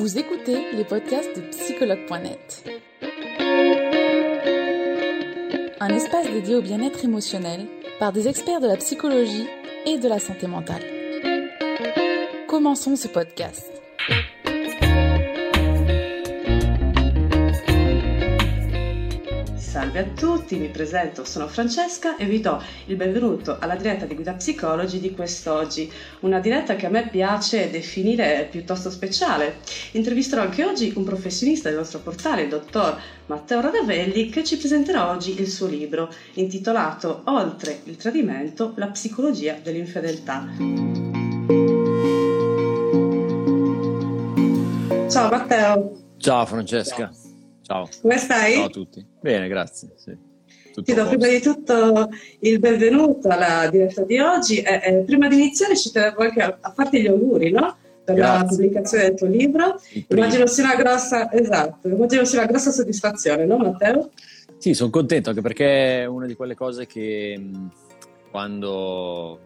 Vous 0.00 0.18
écoutez 0.18 0.56
les 0.72 0.84
podcasts 0.84 1.36
de 1.36 1.42
psychologue.net. 1.50 2.64
Un 5.78 5.88
espace 5.90 6.30
dédié 6.30 6.54
au 6.54 6.62
bien-être 6.62 7.04
émotionnel 7.04 7.66
par 7.98 8.10
des 8.10 8.26
experts 8.26 8.62
de 8.62 8.66
la 8.66 8.78
psychologie 8.78 9.46
et 9.84 9.98
de 9.98 10.08
la 10.08 10.18
santé 10.18 10.46
mentale. 10.46 10.82
Commençons 12.48 12.96
ce 12.96 13.08
podcast. 13.08 13.70
Salve 19.80 19.98
a 19.98 20.04
tutti, 20.04 20.56
mi 20.56 20.68
presento, 20.68 21.24
sono 21.24 21.48
Francesca 21.48 22.18
e 22.18 22.26
vi 22.26 22.42
do 22.42 22.62
il 22.84 22.96
benvenuto 22.96 23.56
alla 23.58 23.76
diretta 23.76 24.04
di 24.04 24.14
Guida 24.14 24.34
Psicologi 24.34 25.00
di 25.00 25.14
quest'oggi, 25.14 25.90
una 26.20 26.38
diretta 26.38 26.76
che 26.76 26.84
a 26.84 26.90
me 26.90 27.08
piace 27.08 27.70
definire 27.70 28.46
piuttosto 28.50 28.90
speciale. 28.90 29.60
Intervisterò 29.92 30.42
anche 30.42 30.66
oggi 30.66 30.92
un 30.96 31.04
professionista 31.04 31.70
del 31.70 31.78
nostro 31.78 32.00
portale, 32.00 32.42
il 32.42 32.50
dottor 32.50 33.00
Matteo 33.24 33.62
Radavelli, 33.62 34.28
che 34.28 34.44
ci 34.44 34.58
presenterà 34.58 35.08
oggi 35.08 35.40
il 35.40 35.48
suo 35.48 35.66
libro 35.66 36.12
intitolato 36.34 37.22
Oltre 37.24 37.80
il 37.84 37.96
tradimento, 37.96 38.74
la 38.76 38.88
psicologia 38.88 39.56
dell'infedeltà. 39.62 40.46
Ciao 45.08 45.30
Matteo. 45.30 45.92
Ciao 46.18 46.44
Francesca. 46.44 47.10
Ciao. 47.10 47.29
Come 48.02 48.18
stai? 48.18 48.54
Ciao 48.54 48.64
a 48.64 48.70
tutti. 48.70 49.06
Bene, 49.20 49.46
grazie. 49.46 49.90
Sì. 49.94 50.28
Ti 50.82 50.94
do 50.94 51.06
prima 51.06 51.28
di 51.28 51.40
tutto 51.40 52.08
il 52.40 52.58
benvenuto 52.58 53.28
alla 53.28 53.68
diretta 53.70 54.02
di 54.02 54.18
oggi. 54.18 54.60
Eh, 54.60 54.80
eh, 54.82 55.02
prima 55.04 55.28
di 55.28 55.36
iniziare 55.36 55.76
ci 55.76 55.92
tenevo 55.92 56.22
anche 56.22 56.42
a, 56.42 56.58
a 56.60 56.72
farti 56.72 57.00
gli 57.00 57.06
auguri, 57.06 57.52
no? 57.52 57.76
Per 58.04 58.14
grazie. 58.14 58.38
la 58.38 58.44
pubblicazione 58.44 59.04
del 59.04 59.14
tuo 59.14 59.26
libro. 59.28 59.80
Immagino 60.08 60.46
sia 60.46 60.64
una 60.64 60.74
grossa, 60.74 61.32
esatto, 61.32 61.86
immagino 61.86 62.24
sia 62.24 62.40
una 62.40 62.48
grossa 62.48 62.70
soddisfazione, 62.72 63.44
no 63.44 63.56
Matteo? 63.58 64.10
Sì, 64.58 64.74
sono 64.74 64.90
contento 64.90 65.28
anche 65.28 65.42
perché 65.42 66.02
è 66.02 66.06
una 66.06 66.26
di 66.26 66.34
quelle 66.34 66.54
cose 66.54 66.86
che 66.86 67.40
quando 68.30 69.40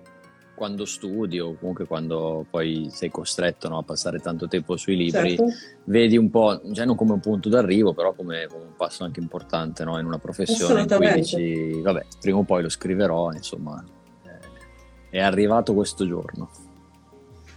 quando 0.54 0.84
studi 0.84 1.40
o 1.40 1.56
comunque 1.58 1.86
quando 1.86 2.46
poi 2.48 2.88
sei 2.90 3.10
costretto 3.10 3.68
no, 3.68 3.78
a 3.78 3.82
passare 3.82 4.20
tanto 4.20 4.46
tempo 4.46 4.76
sui 4.76 4.96
libri, 4.96 5.36
certo. 5.36 5.46
vedi 5.84 6.16
un 6.16 6.30
po', 6.30 6.60
cioè 6.72 6.86
non 6.86 6.96
come 6.96 7.12
un 7.12 7.20
punto 7.20 7.48
d'arrivo, 7.48 7.92
però 7.92 8.12
come, 8.12 8.46
come 8.48 8.64
un 8.64 8.76
passo 8.76 9.04
anche 9.04 9.20
importante 9.20 9.84
no, 9.84 9.98
in 9.98 10.06
una 10.06 10.18
professione 10.18 10.82
in 10.82 10.88
cui 10.88 11.12
dici, 11.12 11.80
vabbè, 11.80 12.06
prima 12.20 12.38
o 12.38 12.42
poi 12.44 12.62
lo 12.62 12.68
scriverò, 12.68 13.32
insomma, 13.32 13.84
eh, 14.24 15.10
è 15.10 15.20
arrivato 15.20 15.74
questo 15.74 16.06
giorno. 16.06 16.50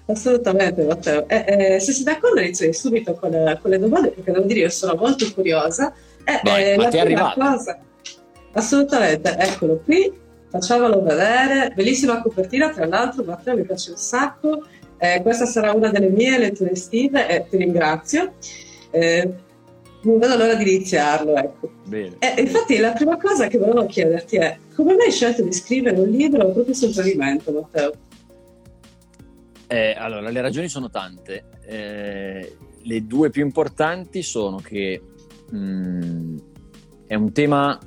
Assolutamente, 0.08 0.86
Matteo. 0.86 1.28
Eh, 1.28 1.76
eh, 1.76 1.80
se 1.80 1.92
sei 1.92 2.04
d'accordo 2.04 2.40
inizierei 2.40 2.74
subito 2.74 3.14
con, 3.14 3.32
con, 3.62 3.70
le 3.70 3.78
domande, 3.78 4.10
perché 4.10 4.32
devo 4.32 4.46
dire 4.46 4.62
io 4.62 4.70
sono 4.70 4.96
molto 4.96 5.32
curiosa. 5.34 5.94
Eh, 6.24 6.40
Vai, 6.44 6.72
eh, 6.72 6.78
ma 6.78 6.88
ti 6.88 6.98
è 6.98 7.02
arrivato? 7.02 7.40
Cosa... 7.40 7.78
Assolutamente, 8.54 9.36
eccolo 9.38 9.82
qui 9.84 10.26
facciamolo 10.50 11.02
vedere, 11.02 11.72
bellissima 11.76 12.22
copertina 12.22 12.70
tra 12.70 12.86
l'altro 12.86 13.24
Matteo 13.24 13.56
mi 13.56 13.64
piace 13.64 13.92
un 13.92 13.98
sacco, 13.98 14.64
eh, 14.98 15.22
questa 15.22 15.46
sarà 15.46 15.74
una 15.74 15.90
delle 15.90 16.10
mie 16.10 16.38
letture 16.38 16.72
estive 16.72 17.28
e 17.28 17.46
ti 17.50 17.58
ringrazio. 17.58 18.34
Eh, 18.92 19.46
non 20.02 20.20
vedo 20.20 20.38
l'ora 20.38 20.56
di 20.56 20.64
iniziarlo, 20.64 21.36
ecco. 21.36 21.72
Eh, 21.90 22.42
infatti 22.42 22.78
la 22.78 22.92
prima 22.92 23.18
cosa 23.18 23.48
che 23.48 23.58
volevo 23.58 23.86
chiederti 23.86 24.38
è 24.38 24.58
come 24.74 24.96
mai 24.96 25.08
hai 25.08 25.12
scelto 25.12 25.44
di 25.44 25.52
scrivere 25.52 26.00
un 26.00 26.10
libro 26.10 26.52
proprio 26.52 26.74
sul 26.74 26.94
tradimento, 26.94 27.52
Matteo? 27.52 27.94
Eh, 29.68 29.96
allora, 29.98 30.30
le 30.30 30.42
ragioni 30.42 30.70
sono 30.70 30.90
tante. 30.90 31.46
Eh, 31.66 32.56
le 32.82 33.06
due 33.06 33.30
più 33.30 33.44
importanti 33.44 34.22
sono 34.22 34.58
che 34.58 35.02
mh, 35.50 35.58
mm, 35.58 36.38
è 37.08 37.16
un 37.16 37.32
tema 37.34 37.78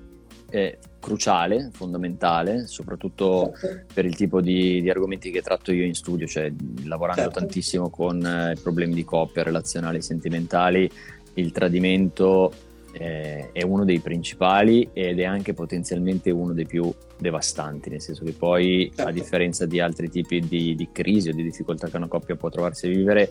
cruciale, 1.01 1.71
fondamentale, 1.73 2.67
soprattutto 2.67 3.53
certo. 3.59 3.93
per 3.93 4.05
il 4.05 4.15
tipo 4.15 4.41
di, 4.41 4.81
di, 4.81 4.91
argomenti 4.91 5.31
che 5.31 5.43
tratto 5.43 5.73
io 5.73 5.85
in 5.85 5.95
studio, 5.95 6.27
cioè 6.27 6.53
lavorando 6.85 7.23
certo. 7.23 7.41
tantissimo 7.41 7.91
con 7.91 8.25
eh, 8.25 8.57
problemi 8.63 8.95
di 8.95 9.05
coppia, 9.05 9.43
relazionali, 9.43 10.03
sentimentali, 10.03 10.89
il 11.35 11.53
tradimento 11.53 12.53
eh, 12.93 13.51
è 13.53 13.63
uno 13.63 13.85
dei 13.85 14.01
principali 14.01 14.91
ed 14.93 15.21
è 15.21 15.25
anche 15.25 15.55
potenzialmente 15.55 16.31
uno 16.31 16.53
dei 16.53 16.67
più 16.67 16.93
devastanti, 17.19 17.91
nel 17.91 18.01
senso 18.01 18.25
che 18.25 18.33
poi 18.33 18.91
certo. 18.95 19.11
a 19.11 19.13
differenza 19.13 19.67
di 19.67 19.81
altri 19.81 20.09
tipi 20.09 20.41
di, 20.41 20.75
di 20.75 20.89
crisi 20.93 21.29
o 21.31 21.33
di 21.33 21.43
difficoltà 21.43 21.89
che 21.89 21.97
una 21.97 22.09
coppia 22.09 22.37
può 22.37 22.49
trovarsi 22.49 22.87
a 22.87 22.91
vivere, 22.91 23.31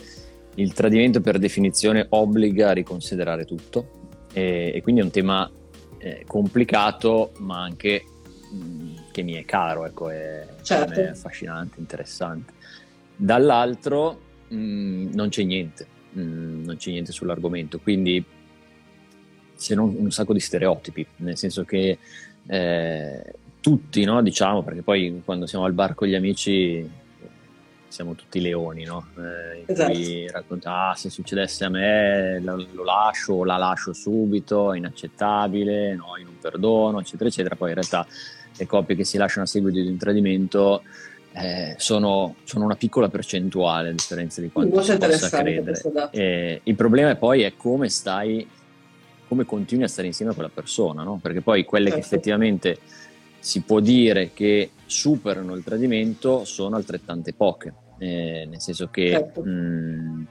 il 0.55 0.73
tradimento 0.73 1.21
per 1.21 1.37
definizione 1.37 2.05
obbliga 2.09 2.69
a 2.69 2.73
riconsiderare 2.73 3.45
tutto 3.45 3.97
e, 4.33 4.71
e 4.73 4.81
quindi 4.81 5.01
è 5.01 5.03
un 5.03 5.11
tema 5.11 5.49
eh, 5.99 6.23
complicato, 6.25 7.31
ma 7.39 7.61
anche 7.61 8.03
mh, 8.51 8.57
mm, 8.57 8.95
che 9.11 9.21
mi 9.21 9.33
è 9.33 9.45
caro, 9.45 9.85
ecco, 9.85 10.09
è, 10.09 10.47
certo. 10.61 10.99
è 10.99 11.07
affascinante, 11.07 11.79
interessante. 11.79 12.53
Dall'altro 13.15 14.19
mh, 14.47 14.55
mm, 14.55 15.13
non 15.13 15.29
c'è 15.29 15.43
niente, 15.43 15.87
mh, 16.11 16.21
mm, 16.21 16.63
non 16.65 16.77
c'è 16.77 16.91
niente 16.91 17.11
sull'argomento, 17.11 17.79
quindi 17.79 18.23
se 19.53 19.75
non 19.75 19.93
un 19.97 20.09
sacco 20.11 20.33
di 20.33 20.39
stereotipi, 20.39 21.05
nel 21.17 21.37
senso 21.37 21.65
che 21.65 21.97
eh, 22.47 23.33
tutti, 23.59 24.03
no, 24.05 24.21
diciamo, 24.21 24.63
perché 24.63 24.81
poi 24.81 25.21
quando 25.25 25.45
siamo 25.45 25.65
al 25.65 25.73
bar 25.73 25.95
con 25.95 26.07
gli 26.07 26.15
amici 26.15 26.89
siamo 27.89 28.13
tutti 28.13 28.39
leoni, 28.39 28.85
no? 28.85 29.07
Eh, 29.17 29.59
in 29.59 29.63
esatto. 29.65 29.91
cui 29.91 30.29
racconta, 30.29 30.89
ah, 30.89 30.95
se 30.95 31.09
succedesse 31.09 31.65
a 31.65 31.69
me 31.69 32.39
lo, 32.39 32.65
lo 32.71 32.83
lascio 32.83 33.33
o 33.33 33.43
la 33.43 33.57
lascio 33.57 33.93
subito, 33.93 34.71
è 34.73 34.77
inaccettabile, 34.77 35.95
no, 35.95 36.15
io 36.17 36.25
non 36.25 36.37
perdono, 36.39 36.99
eccetera, 36.99 37.29
eccetera. 37.29 37.55
Poi 37.55 37.69
in 37.69 37.75
realtà 37.75 38.07
le 38.55 38.65
coppie 38.65 38.95
che 38.95 39.03
si 39.03 39.17
lasciano 39.17 39.43
a 39.43 39.47
seguito 39.47 39.79
di 39.79 39.87
un 39.87 39.97
tradimento 39.97 40.83
eh, 41.33 41.75
sono, 41.77 42.35
sono, 42.43 42.65
una 42.65 42.75
piccola 42.75 43.09
percentuale 43.09 43.89
a 43.89 43.91
differenza 43.91 44.41
di 44.41 44.49
quanto 44.51 44.81
si 44.81 44.97
possa 44.97 45.41
credere. 45.41 45.81
E 46.11 46.61
il 46.63 46.75
problema 46.75 47.15
poi 47.15 47.41
è 47.41 47.53
come 47.55 47.89
stai, 47.89 48.47
come 49.27 49.45
continui 49.45 49.83
a 49.83 49.87
stare 49.87 50.07
insieme 50.07 50.31
a 50.31 50.33
quella 50.33 50.51
persona, 50.53 51.03
no? 51.03 51.19
Perché 51.21 51.41
poi 51.41 51.65
quelle 51.65 51.89
certo. 51.89 52.01
che 52.01 52.05
effettivamente 52.07 52.79
si 53.39 53.61
può 53.61 53.79
dire 53.79 54.31
che 54.33 54.71
superano 54.89 55.53
il 55.53 55.63
tradimento 55.63 56.45
sono 56.45 56.75
altrettante 56.75 57.33
poche, 57.33 57.73
eh, 57.99 58.47
nel 58.49 58.59
senso 58.59 58.87
che 58.87 59.11
certo. 59.11 59.43
mh, 59.43 60.27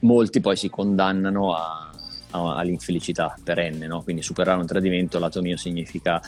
molti 0.00 0.40
poi 0.40 0.54
si 0.54 0.68
condannano 0.68 1.54
a, 1.54 1.90
a, 2.32 2.56
all'infelicità 2.56 3.34
perenne, 3.42 3.86
no? 3.86 4.02
quindi 4.02 4.20
superare 4.20 4.60
un 4.60 4.66
tradimento 4.66 5.18
lato 5.18 5.40
mio 5.40 5.56
significa 5.56 6.20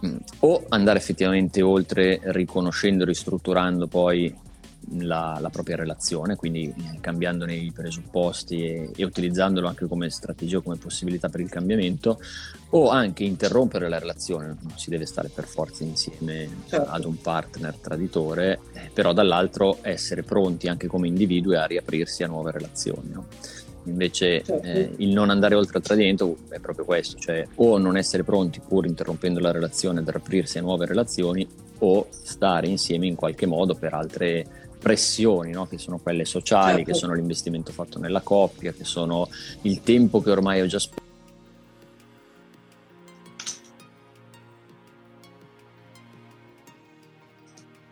mh, 0.00 0.16
o 0.40 0.64
andare 0.70 0.98
effettivamente 0.98 1.60
oltre 1.60 2.18
riconoscendo, 2.24 3.04
ristrutturando 3.04 3.86
poi 3.86 4.34
la, 4.98 5.38
la, 5.40 5.50
propria 5.50 5.76
relazione, 5.76 6.36
quindi 6.36 6.64
eh, 6.64 7.00
cambiandone 7.00 7.54
i 7.54 7.72
presupposti 7.72 8.64
e, 8.64 8.90
e, 8.94 9.04
utilizzandolo 9.04 9.68
anche 9.68 9.86
come 9.86 10.10
strategia 10.10 10.58
o 10.58 10.62
come 10.62 10.76
possibilità 10.76 11.28
per 11.28 11.40
il 11.40 11.48
cambiamento, 11.48 12.20
o 12.70 12.90
anche 12.90 13.24
interrompere 13.24 13.88
la 13.88 13.98
relazione, 13.98 14.46
non 14.46 14.76
si 14.76 14.90
deve 14.90 15.06
stare 15.06 15.28
per 15.28 15.46
forza 15.46 15.84
insieme 15.84 16.48
certo. 16.68 16.90
ad 16.90 17.04
un 17.04 17.20
partner 17.20 17.76
traditore, 17.76 18.60
eh, 18.74 18.90
però 18.92 19.12
dall'altro 19.12 19.78
essere 19.82 20.22
pronti 20.22 20.68
anche 20.68 20.86
come 20.86 21.08
individui 21.08 21.56
a 21.56 21.66
riaprirsi 21.66 22.22
a 22.22 22.26
nuove 22.26 22.52
relazioni. 22.52 23.10
No? 23.12 23.26
Invece 23.86 24.42
certo. 24.42 24.66
eh, 24.66 24.92
il 24.96 25.12
non 25.12 25.30
andare 25.30 25.54
oltre 25.54 25.78
al 25.78 25.84
tradimento 25.84 26.38
è 26.48 26.58
proprio 26.58 26.84
questo, 26.84 27.18
cioè 27.18 27.46
o 27.56 27.78
non 27.78 27.96
essere 27.96 28.24
pronti 28.24 28.60
pur 28.60 28.84
interrompendo 28.84 29.38
la 29.38 29.52
relazione 29.52 30.00
ad 30.00 30.08
aprirsi 30.08 30.58
a 30.58 30.62
nuove 30.62 30.86
relazioni 30.86 31.46
o 31.78 32.08
stare 32.10 32.66
insieme 32.66 33.06
in 33.06 33.14
qualche 33.14 33.46
modo 33.46 33.74
per 33.74 33.94
altre 33.94 34.65
pressioni, 34.86 35.50
no? 35.50 35.66
che 35.66 35.78
sono 35.78 35.98
quelle 35.98 36.24
sociali, 36.24 36.76
certo. 36.76 36.92
che 36.92 36.96
sono 36.96 37.14
l'investimento 37.14 37.72
fatto 37.72 37.98
nella 37.98 38.20
coppia, 38.20 38.70
che 38.70 38.84
sono 38.84 39.28
il 39.62 39.82
tempo 39.82 40.20
che 40.20 40.30
ormai 40.30 40.60
ho 40.60 40.66
già 40.66 40.78
speso. 40.78 41.02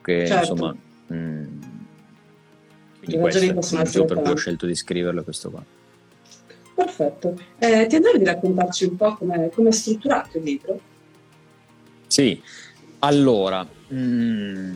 Che 0.03 0.27
certo. 0.27 0.53
insomma, 0.53 0.77
mh, 1.09 1.17
mm, 1.17 1.61
quindi 2.99 3.19
questo 3.19 3.41
è 3.41 3.45
il 3.47 3.55
motivo 3.55 4.05
per 4.05 4.21
cui 4.21 4.31
ho 4.31 4.37
scelto 4.37 4.67
di 4.67 4.77
scriverlo 4.77 5.25
questo 5.25 5.51
qua. 5.51 5.65
Perfetto. 6.77 7.37
Eh, 7.59 7.87
ti 7.89 7.97
andrei 7.97 8.19
di 8.19 8.25
raccontarci 8.25 8.85
un 8.85 8.95
po' 8.95 9.17
come 9.17 9.51
è 9.51 9.71
strutturato 9.73 10.39
il 10.39 10.45
libro? 10.45 10.81
Sì, 12.07 12.41
allora, 13.01 13.67
mh, 13.89 13.97
mm, 13.97 14.75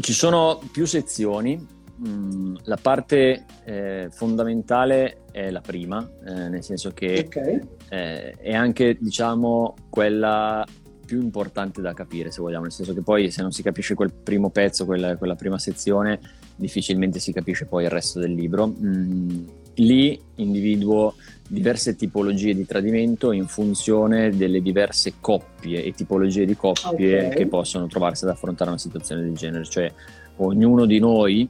ci 0.00 0.12
sono 0.12 0.60
più 0.72 0.86
sezioni, 0.86 1.58
mm, 2.06 2.56
la 2.64 2.78
parte 2.80 3.44
eh, 3.64 4.08
fondamentale 4.10 5.22
è 5.30 5.50
la 5.50 5.60
prima, 5.60 6.08
eh, 6.26 6.48
nel 6.48 6.62
senso 6.62 6.90
che 6.90 7.24
okay. 7.26 7.60
eh, 7.88 8.32
è 8.32 8.54
anche, 8.54 8.96
diciamo, 9.00 9.74
quella 9.88 10.66
più 11.04 11.20
importante 11.20 11.80
da 11.80 11.92
capire, 11.92 12.30
se 12.30 12.40
vogliamo, 12.40 12.62
nel 12.62 12.72
senso 12.72 12.94
che 12.94 13.02
poi 13.02 13.30
se 13.32 13.42
non 13.42 13.50
si 13.50 13.62
capisce 13.62 13.94
quel 13.94 14.12
primo 14.12 14.50
pezzo, 14.50 14.84
quella, 14.84 15.16
quella 15.16 15.34
prima 15.34 15.58
sezione, 15.58 16.20
difficilmente 16.54 17.18
si 17.18 17.32
capisce 17.32 17.66
poi 17.66 17.84
il 17.84 17.90
resto 17.90 18.20
del 18.20 18.32
libro. 18.32 18.68
Mm, 18.68 19.44
lì 19.74 20.20
individuo 20.36 21.14
diverse 21.50 21.96
tipologie 21.96 22.54
di 22.54 22.64
tradimento 22.64 23.32
in 23.32 23.48
funzione 23.48 24.30
delle 24.30 24.62
diverse 24.62 25.14
coppie 25.18 25.82
e 25.82 25.90
tipologie 25.90 26.44
di 26.44 26.54
coppie 26.54 27.26
okay. 27.26 27.36
che 27.36 27.46
possono 27.48 27.88
trovarsi 27.88 28.22
ad 28.22 28.30
affrontare 28.30 28.70
una 28.70 28.78
situazione 28.78 29.22
del 29.22 29.34
genere. 29.34 29.64
Cioè, 29.64 29.92
ognuno 30.36 30.86
di 30.86 31.00
noi 31.00 31.48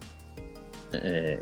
eh, 0.93 1.39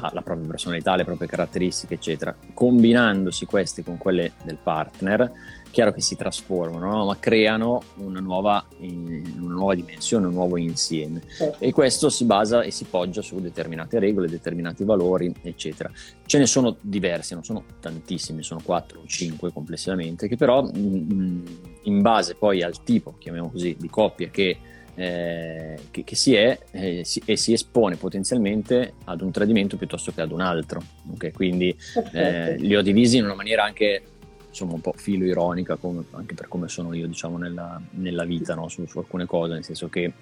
ha 0.00 0.10
la 0.12 0.22
propria 0.22 0.46
personalità, 0.48 0.96
le 0.96 1.04
proprie 1.04 1.28
caratteristiche, 1.28 1.94
eccetera. 1.94 2.34
Combinandosi 2.52 3.46
queste 3.46 3.82
con 3.82 3.98
quelle 3.98 4.32
del 4.44 4.58
partner, 4.62 5.32
chiaro 5.70 5.92
che 5.92 6.00
si 6.00 6.16
trasformano, 6.16 6.88
no? 6.88 7.04
ma 7.04 7.18
creano 7.18 7.82
una 7.96 8.20
nuova, 8.20 8.64
una 8.78 9.52
nuova, 9.52 9.74
dimensione, 9.74 10.26
un 10.26 10.32
nuovo 10.32 10.56
insieme. 10.56 11.22
Certo. 11.36 11.62
E 11.62 11.72
questo 11.72 12.08
si 12.10 12.24
basa 12.24 12.62
e 12.62 12.70
si 12.70 12.84
poggia 12.84 13.22
su 13.22 13.40
determinate 13.40 13.98
regole, 13.98 14.28
determinati 14.28 14.84
valori, 14.84 15.34
eccetera. 15.42 15.90
Ce 16.26 16.38
ne 16.38 16.46
sono 16.46 16.76
diversi, 16.80 17.34
non 17.34 17.42
sono 17.42 17.64
tantissimi, 17.80 18.44
sono 18.44 18.60
4 18.62 19.00
o 19.00 19.04
5 19.04 19.52
complessivamente, 19.52 20.28
che 20.28 20.36
però 20.36 20.64
in 20.72 22.00
base 22.00 22.36
poi 22.36 22.62
al 22.62 22.82
tipo, 22.84 23.16
chiamiamo 23.18 23.50
così, 23.50 23.76
di 23.78 23.88
coppia 23.88 24.28
che 24.28 24.56
eh, 24.94 25.76
che, 25.90 26.04
che, 26.04 26.16
si 26.16 26.34
è 26.34 26.58
eh, 26.70 27.04
si, 27.04 27.22
e 27.24 27.36
si 27.36 27.52
espone 27.52 27.96
potenzialmente 27.96 28.94
ad 29.04 29.20
un 29.20 29.30
tradimento 29.30 29.76
piuttosto 29.76 30.12
che 30.12 30.20
ad 30.20 30.32
un 30.32 30.40
altro. 30.40 30.82
Okay? 31.14 31.32
Quindi 31.32 31.76
eh, 32.12 32.56
li 32.56 32.76
ho 32.76 32.82
divisi 32.82 33.16
in 33.16 33.24
una 33.24 33.34
maniera 33.34 33.64
anche 33.64 34.02
insomma 34.48 34.74
un 34.74 34.80
po' 34.80 34.94
filo 34.96 35.24
ironica 35.24 35.74
come, 35.74 36.04
anche 36.12 36.34
per 36.34 36.46
come 36.46 36.68
sono 36.68 36.94
io 36.94 37.08
diciamo 37.08 37.38
nella, 37.38 37.80
nella 37.90 38.24
vita 38.24 38.54
no? 38.54 38.68
su, 38.68 38.86
su, 38.86 38.98
alcune 38.98 39.26
cose, 39.26 39.54
nel 39.54 39.64
senso 39.64 39.88
che 39.88 40.12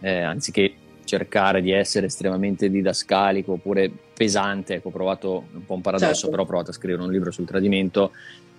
eh, 0.00 0.20
anziché 0.20 0.74
cercare 1.04 1.62
di 1.62 1.70
essere 1.70 2.06
estremamente 2.06 2.68
didascalico 2.68 3.52
oppure 3.52 3.90
pesante, 4.12 4.74
ecco 4.74 4.88
ho 4.88 4.92
provato 4.92 5.46
un 5.54 5.64
po' 5.64 5.74
un 5.74 5.80
paradosso, 5.80 6.12
certo. 6.12 6.30
però 6.30 6.42
ho 6.42 6.46
provato 6.46 6.70
a 6.70 6.74
scrivere 6.74 7.02
un 7.02 7.10
libro 7.10 7.30
sul 7.30 7.46
tradimento 7.46 8.12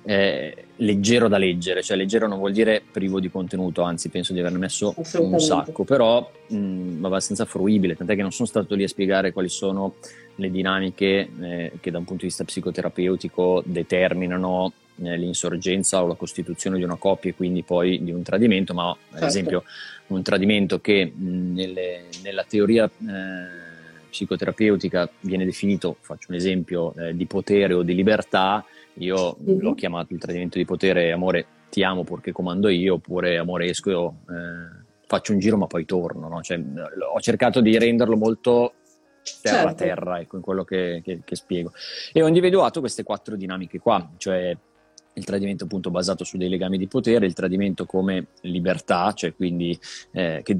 eh, 0.03 0.65
leggero 0.77 1.27
da 1.27 1.37
leggere, 1.37 1.83
cioè 1.83 1.97
leggero 1.97 2.27
non 2.27 2.37
vuol 2.37 2.51
dire 2.51 2.81
privo 2.89 3.19
di 3.19 3.29
contenuto, 3.29 3.81
anzi 3.81 4.09
penso 4.09 4.33
di 4.33 4.39
averne 4.39 4.57
messo 4.57 4.95
un 5.17 5.39
sacco, 5.39 5.83
però 5.83 6.29
mh, 6.47 7.03
abbastanza 7.03 7.45
fruibile, 7.45 7.95
tant'è 7.95 8.15
che 8.15 8.21
non 8.21 8.31
sono 8.31 8.47
stato 8.47 8.75
lì 8.75 8.83
a 8.83 8.87
spiegare 8.87 9.31
quali 9.33 9.49
sono 9.49 9.95
le 10.35 10.49
dinamiche 10.49 11.29
eh, 11.41 11.71
che 11.79 11.91
da 11.91 11.97
un 11.97 12.05
punto 12.05 12.21
di 12.21 12.27
vista 12.27 12.45
psicoterapeutico 12.45 13.61
determinano 13.65 14.71
eh, 15.03 15.17
l'insorgenza 15.17 16.03
o 16.03 16.07
la 16.07 16.15
costituzione 16.15 16.77
di 16.77 16.83
una 16.83 16.95
coppia 16.95 17.31
e 17.31 17.35
quindi 17.35 17.63
poi 17.63 18.03
di 18.03 18.11
un 18.11 18.23
tradimento, 18.23 18.73
ma 18.73 18.95
certo. 19.09 19.23
ad 19.23 19.29
esempio 19.29 19.63
un 20.07 20.21
tradimento 20.21 20.79
che 20.79 21.11
mh, 21.13 21.53
nelle, 21.53 22.05
nella 22.23 22.45
teoria 22.47 22.85
eh, 22.85 23.67
psicoterapeutica 24.09 25.09
viene 25.21 25.45
definito, 25.45 25.97
faccio 25.99 26.27
un 26.29 26.35
esempio, 26.35 26.93
eh, 26.95 27.15
di 27.15 27.25
potere 27.25 27.73
o 27.73 27.83
di 27.83 27.93
libertà, 27.93 28.65
io 28.99 29.37
mm-hmm. 29.41 29.59
l'ho 29.59 29.73
chiamato 29.73 30.13
il 30.13 30.19
tradimento 30.19 30.57
di 30.57 30.65
potere, 30.65 31.11
amore 31.11 31.45
ti 31.69 31.83
amo 31.83 32.03
perché 32.03 32.31
comando 32.31 32.67
io, 32.69 32.95
oppure 32.95 33.37
amore 33.37 33.65
esco, 33.65 34.15
eh, 34.29 34.85
faccio 35.05 35.33
un 35.33 35.39
giro 35.39 35.57
ma 35.57 35.67
poi 35.67 35.85
torno. 35.85 36.27
No? 36.27 36.41
Cioè, 36.41 36.59
ho 37.13 37.19
cercato 37.19 37.61
di 37.61 37.77
renderlo 37.77 38.17
molto 38.17 38.73
terra 39.41 39.73
certo. 39.73 39.83
terra, 39.83 40.19
ecco, 40.19 40.37
in 40.37 40.41
quello 40.41 40.63
che, 40.63 41.01
che, 41.03 41.21
che, 41.23 41.35
spiego. 41.35 41.71
E 42.11 42.21
ho 42.21 42.27
individuato 42.27 42.79
queste 42.79 43.03
quattro 43.03 43.35
dinamiche 43.35 43.79
qua, 43.79 44.11
cioè 44.17 44.55
il 45.13 45.25
tradimento 45.25 45.65
appunto 45.65 45.91
basato 45.91 46.23
su 46.23 46.37
dei 46.37 46.49
legami 46.49 46.77
di 46.77 46.87
potere, 46.87 47.25
il 47.25 47.33
tradimento 47.33 47.85
come 47.85 48.27
libertà, 48.41 49.11
cioè 49.13 49.35
quindi 49.35 49.77
eh, 50.11 50.41
che 50.43 50.57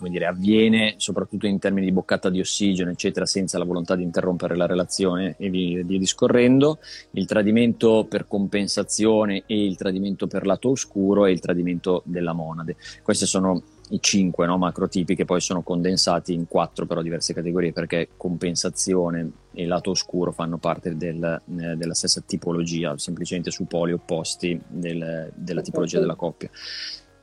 come 0.00 0.10
dire, 0.10 0.24
avviene 0.24 0.94
soprattutto 0.96 1.46
in 1.46 1.58
termini 1.58 1.84
di 1.84 1.92
boccata 1.92 2.30
di 2.30 2.40
ossigeno, 2.40 2.90
eccetera, 2.90 3.26
senza 3.26 3.58
la 3.58 3.64
volontà 3.64 3.94
di 3.96 4.02
interrompere 4.02 4.56
la 4.56 4.64
relazione 4.64 5.34
e 5.38 5.50
via, 5.50 5.84
discorrendo, 5.84 6.78
il 7.10 7.26
tradimento 7.26 8.06
per 8.08 8.26
compensazione 8.26 9.42
e 9.44 9.62
il 9.62 9.76
tradimento 9.76 10.26
per 10.26 10.46
lato 10.46 10.70
oscuro 10.70 11.26
e 11.26 11.32
il 11.32 11.40
tradimento 11.40 12.00
della 12.06 12.32
monade. 12.32 12.76
Queste 13.02 13.26
sono 13.26 13.62
i 13.90 13.98
cinque 14.00 14.46
no, 14.46 14.56
macrotipi 14.56 15.14
che 15.14 15.26
poi 15.26 15.40
sono 15.40 15.62
condensati 15.62 16.32
in 16.32 16.46
quattro 16.46 16.86
però 16.86 17.02
diverse 17.02 17.34
categorie 17.34 17.72
perché 17.72 18.10
compensazione 18.16 19.30
e 19.52 19.66
lato 19.66 19.90
oscuro 19.90 20.32
fanno 20.32 20.58
parte 20.58 20.96
del, 20.96 21.22
eh, 21.22 21.76
della 21.76 21.94
stessa 21.94 22.22
tipologia, 22.24 22.96
semplicemente 22.96 23.50
su 23.50 23.66
poli 23.66 23.92
opposti 23.92 24.58
del, 24.66 25.30
della 25.34 25.60
tipologia 25.60 25.98
della 25.98 26.14
coppia. 26.14 26.48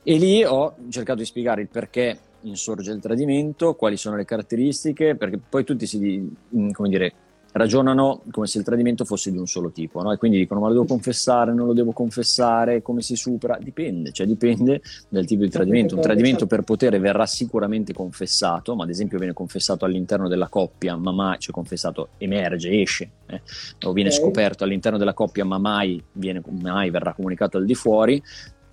E 0.02 0.16
lì 0.16 0.44
ho 0.44 0.76
cercato 0.90 1.18
di 1.18 1.24
spiegare 1.24 1.62
il 1.62 1.68
perché 1.68 2.18
insorge 2.42 2.92
il 2.92 3.00
tradimento, 3.00 3.74
quali 3.74 3.96
sono 3.96 4.16
le 4.16 4.24
caratteristiche, 4.24 5.16
perché 5.16 5.38
poi 5.38 5.64
tutti 5.64 5.86
si, 5.86 6.36
mm, 6.54 6.70
come 6.70 6.88
dire, 6.88 7.12
ragionano 7.52 8.22
come 8.30 8.46
se 8.46 8.58
il 8.58 8.64
tradimento 8.64 9.04
fosse 9.04 9.30
di 9.30 9.38
un 9.38 9.46
solo 9.46 9.70
tipo, 9.70 10.02
no? 10.02 10.12
e 10.12 10.16
quindi 10.16 10.38
dicono 10.38 10.60
ma 10.60 10.68
lo 10.68 10.74
devo 10.74 10.84
confessare, 10.84 11.52
non 11.54 11.66
lo 11.66 11.72
devo 11.72 11.92
confessare, 11.92 12.82
come 12.82 13.00
si 13.00 13.16
supera? 13.16 13.58
Dipende, 13.60 14.12
cioè 14.12 14.26
dipende 14.26 14.80
dal 15.08 15.24
tipo 15.24 15.42
di 15.42 15.50
tradimento. 15.50 15.94
Un 15.94 16.00
tradimento 16.00 16.46
per 16.46 16.62
potere 16.62 16.98
verrà 16.98 17.26
sicuramente 17.26 17.92
confessato, 17.92 18.74
ma 18.74 18.84
ad 18.84 18.90
esempio 18.90 19.18
viene 19.18 19.32
confessato 19.32 19.84
all'interno 19.84 20.28
della 20.28 20.48
coppia, 20.48 20.96
ma 20.96 21.12
mai, 21.12 21.38
cioè 21.38 21.54
confessato, 21.54 22.10
emerge, 22.18 22.80
esce, 22.80 23.10
eh? 23.26 23.40
o 23.84 23.92
viene 23.92 24.10
okay. 24.10 24.20
scoperto 24.20 24.64
all'interno 24.64 24.98
della 24.98 25.14
coppia, 25.14 25.44
ma 25.44 25.58
mai, 25.58 26.02
viene, 26.12 26.42
mai 26.60 26.90
verrà 26.90 27.14
comunicato 27.14 27.56
al 27.56 27.64
di 27.64 27.74
fuori. 27.74 28.22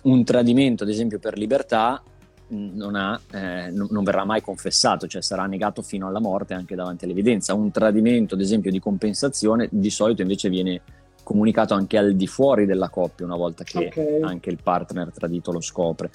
Un 0.02 0.22
tradimento, 0.22 0.84
ad 0.84 0.90
esempio, 0.90 1.18
per 1.18 1.36
libertà 1.36 2.00
non, 2.48 2.94
ha, 2.94 3.20
eh, 3.32 3.70
non, 3.70 4.04
verrà 4.04 4.24
mai 4.24 4.40
confessato, 4.40 5.06
cioè 5.06 5.22
sarà 5.22 5.46
negato 5.46 5.82
fino 5.82 6.06
alla 6.06 6.20
morte 6.20 6.54
anche 6.54 6.74
davanti 6.74 7.04
all'evidenza. 7.04 7.54
Un 7.54 7.70
tradimento, 7.70 8.34
ad 8.34 8.40
esempio, 8.40 8.70
di 8.70 8.78
compensazione 8.78 9.68
di 9.70 9.90
solito 9.90 10.22
invece 10.22 10.48
viene 10.48 10.80
comunicato 11.22 11.74
anche 11.74 11.98
al 11.98 12.14
di 12.14 12.28
fuori 12.28 12.66
della 12.66 12.88
coppia 12.88 13.26
una 13.26 13.34
volta 13.34 13.64
che 13.64 13.86
okay. 13.86 14.20
anche 14.22 14.48
il 14.48 14.58
partner 14.62 15.10
tradito 15.12 15.50
lo 15.50 15.60
scopre. 15.60 16.10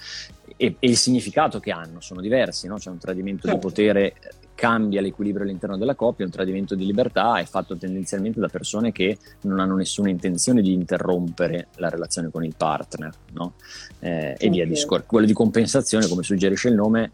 E, 0.61 0.75
e, 0.77 0.87
il 0.87 0.95
significato 0.95 1.59
che 1.59 1.71
hanno 1.71 2.01
sono 2.01 2.21
diversi, 2.21 2.67
no? 2.67 2.75
c'è 2.75 2.91
un 2.91 2.99
tradimento 2.99 3.47
certo. 3.47 3.55
di 3.55 3.61
potere 3.65 4.13
cambia 4.53 5.01
l'equilibrio 5.01 5.43
all'interno 5.43 5.75
della 5.75 5.95
coppia, 5.95 6.23
un 6.23 6.29
tradimento 6.29 6.75
di 6.75 6.85
libertà 6.85 7.39
è 7.39 7.45
fatto 7.45 7.75
tendenzialmente 7.75 8.39
da 8.39 8.47
persone 8.47 8.91
che 8.91 9.17
non 9.41 9.59
hanno 9.59 9.75
nessuna 9.75 10.09
intenzione 10.09 10.61
di 10.61 10.71
interrompere 10.71 11.69
la 11.77 11.89
relazione 11.89 12.29
con 12.29 12.45
il 12.45 12.53
partner, 12.55 13.11
no? 13.31 13.53
eh, 14.01 14.35
e 14.37 14.49
via 14.49 14.67
discorrendo. 14.67 15.09
Quello 15.09 15.25
di 15.25 15.33
compensazione, 15.33 16.07
come 16.07 16.21
suggerisce 16.21 16.67
il 16.67 16.75
nome, 16.75 17.11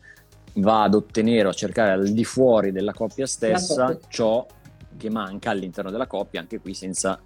va 0.55 0.83
ad 0.83 0.95
ottenere 0.95 1.47
o 1.47 1.51
a 1.51 1.53
cercare 1.53 1.91
al 1.91 2.09
di 2.09 2.25
fuori 2.25 2.73
della 2.73 2.91
coppia 2.91 3.25
stessa 3.25 3.97
ciò 4.09 4.45
che 4.97 5.09
manca 5.09 5.51
all'interno 5.51 5.89
della 5.89 6.07
coppia, 6.07 6.41
anche 6.41 6.59
qui 6.59 6.73
senza 6.73 7.17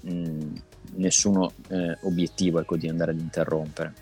mh, 0.00 0.52
nessun 0.94 1.46
eh, 1.68 1.98
obiettivo 2.04 2.58
ecco, 2.58 2.78
di 2.78 2.88
andare 2.88 3.10
ad 3.10 3.20
interrompere. 3.20 4.01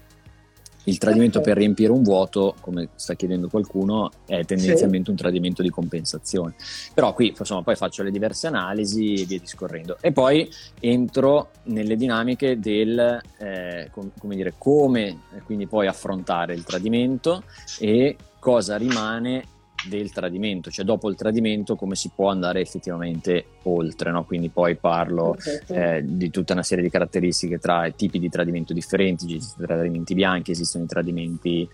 Il 0.85 0.99
tradimento 0.99 1.41
per 1.41 1.57
riempire 1.57 1.93
un 1.93 2.03
vuoto, 2.03 2.55
come 2.61 2.89
sta 2.95 3.15
chiedendo 3.15 3.49
qualcuno, 3.49 4.11
è 4.27 4.45
tendenzialmente 4.45 5.07
sì. 5.07 5.11
un 5.11 5.17
tradimento 5.17 5.63
di 5.63 5.71
compensazione. 5.71 6.55
Però 6.95 7.13
qui 7.13 7.35
insomma, 7.39 7.63
poi 7.63 7.77
faccio 7.77 8.03
le 8.03 8.11
diverse 8.11 8.47
analisi 8.47 9.15
e 9.15 9.25
via 9.25 9.39
discorrendo. 9.39 9.99
E 10.01 10.13
poi 10.13 10.49
entro 10.81 11.51
nelle 11.65 11.97
dinamiche 11.97 12.59
del 12.59 13.21
eh, 13.39 13.89
com- 13.91 14.11
come, 14.19 14.37
dire, 14.37 14.55
come 14.57 15.09
eh, 15.35 15.43
quindi 15.45 15.67
poi 15.67 15.87
affrontare 15.87 16.55
il 16.55 16.65
tradimento 16.65 17.45
e 17.79 18.17
cosa 18.39 18.77
rimane 18.77 19.45
del 19.89 20.13
tradimento, 20.13 20.71
cioè 20.71 20.85
dopo 20.85 21.09
il 21.09 21.17
tradimento 21.17 21.77
come 21.77 21.95
si 21.95 22.11
può 22.15 22.31
andare 22.31 22.61
effettivamente 22.61 23.45
oltre, 23.65 24.11
no? 24.11 24.25
quindi 24.25 24.49
poi 24.49 24.77
parlo 24.77 25.37
eh, 25.69 26.03
di 26.05 26.31
tutta 26.31 26.53
una 26.53 26.63
serie 26.63 26.85
di 26.85 26.91
caratteristiche 26.91 27.59
tra 27.59 27.89
tipi 27.91 28.19
di 28.19 28.29
tradimento 28.29 28.73
differenti, 28.73 29.37
esistono 29.37 29.65
i 29.65 29.67
tradimenti 29.67 30.15
bianchi, 30.15 30.51
esistono 30.51 30.85
i 30.85 30.89
tradimenti 30.89 31.69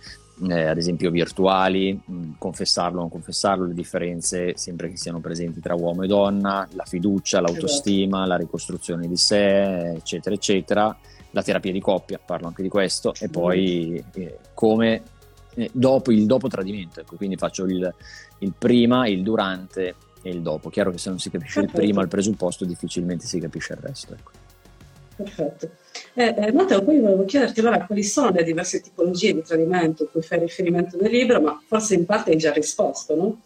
eh, 0.49 0.65
ad 0.65 0.77
esempio 0.77 1.11
virtuali, 1.11 1.99
mh, 2.05 2.33
confessarlo 2.39 2.99
o 2.99 3.01
non 3.01 3.11
confessarlo, 3.11 3.67
le 3.67 3.75
differenze 3.75 4.57
sempre 4.57 4.91
che 4.91 4.97
siano 4.97 5.21
presenti 5.21 5.61
tra 5.61 5.75
uomo 5.75 6.03
e 6.03 6.07
donna, 6.07 6.69
la 6.73 6.85
fiducia, 6.85 7.41
l'autostima, 7.41 8.19
esatto. 8.19 8.31
la 8.31 8.37
ricostruzione 8.37 9.09
di 9.09 9.17
sé, 9.17 9.93
eccetera, 9.93 10.35
eccetera, 10.35 10.97
la 11.31 11.43
terapia 11.43 11.73
di 11.73 11.81
coppia, 11.81 12.21
parlo 12.25 12.47
anche 12.49 12.63
di 12.63 12.69
questo, 12.69 13.15
e 13.19 13.29
poi 13.29 14.03
eh, 14.15 14.39
come 14.55 15.03
dopo 15.73 16.13
il 16.13 16.27
dopo 16.27 16.49
tradimento, 16.49 17.01
ecco, 17.01 17.17
quindi 17.17 17.37
faccio 17.37 17.65
il, 17.65 17.95
il, 18.39 18.53
prima, 18.57 19.07
il 19.09 19.23
durante 19.23 19.95
e 20.23 20.31
il 20.31 20.43
dopo. 20.43 20.71
Chiaro 20.71 20.91
che 20.91 20.99
se 20.99 21.09
non 21.09 21.19
si 21.19 21.31
capisce 21.31 21.61
Perfetto. 21.61 21.81
il 21.81 21.87
prima, 21.87 22.03
il 22.03 22.09
presupposto, 22.09 22.65
difficilmente 22.65 23.27
si 23.27 23.39
capisce 23.39 23.73
il 23.73 23.79
resto. 23.81 24.15
Ecco. 24.15 24.31
Perfetto. 25.17 25.71
Eh, 26.15 26.35
eh, 26.37 26.53
Matteo, 26.53 26.83
poi 26.83 27.01
volevo 27.01 27.25
chiederti 27.25 27.61
allora 27.61 27.85
quali 27.85 28.03
sono 28.03 28.31
le 28.31 28.43
diverse 28.43 28.81
tipologie 28.81 29.35
di 29.35 29.43
tradimento 29.43 30.05
a 30.05 30.07
cui 30.09 30.23
fai 30.23 30.41
riferimento 30.41 30.99
nel 31.01 31.11
libro, 31.11 31.41
ma 31.41 31.61
forse 31.67 31.95
in 31.95 32.05
parte 32.05 32.31
hai 32.31 32.37
già 32.37 32.53
risposto, 32.53 33.15
no? 33.15 33.41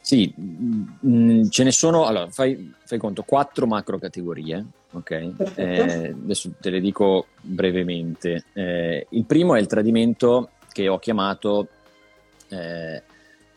Sì, 0.00 0.32
mh, 0.34 0.84
mm, 1.06 1.48
ce 1.48 1.64
ne 1.64 1.72
sono, 1.72 2.06
allora 2.06 2.28
fai, 2.30 2.72
fai, 2.84 2.98
conto, 2.98 3.24
quattro 3.24 3.66
macro 3.66 3.98
categorie, 3.98 4.64
ok? 4.92 5.32
Eh, 5.56 6.14
adesso 6.22 6.52
te 6.60 6.70
le 6.70 6.80
dico 6.80 7.26
brevemente. 7.40 8.44
Eh, 8.52 9.06
il 9.10 9.24
primo 9.24 9.54
è 9.54 9.60
il 9.60 9.66
tradimento 9.66 10.50
che 10.78 10.86
ho 10.86 11.00
chiamato 11.00 11.66
eh, 12.50 13.02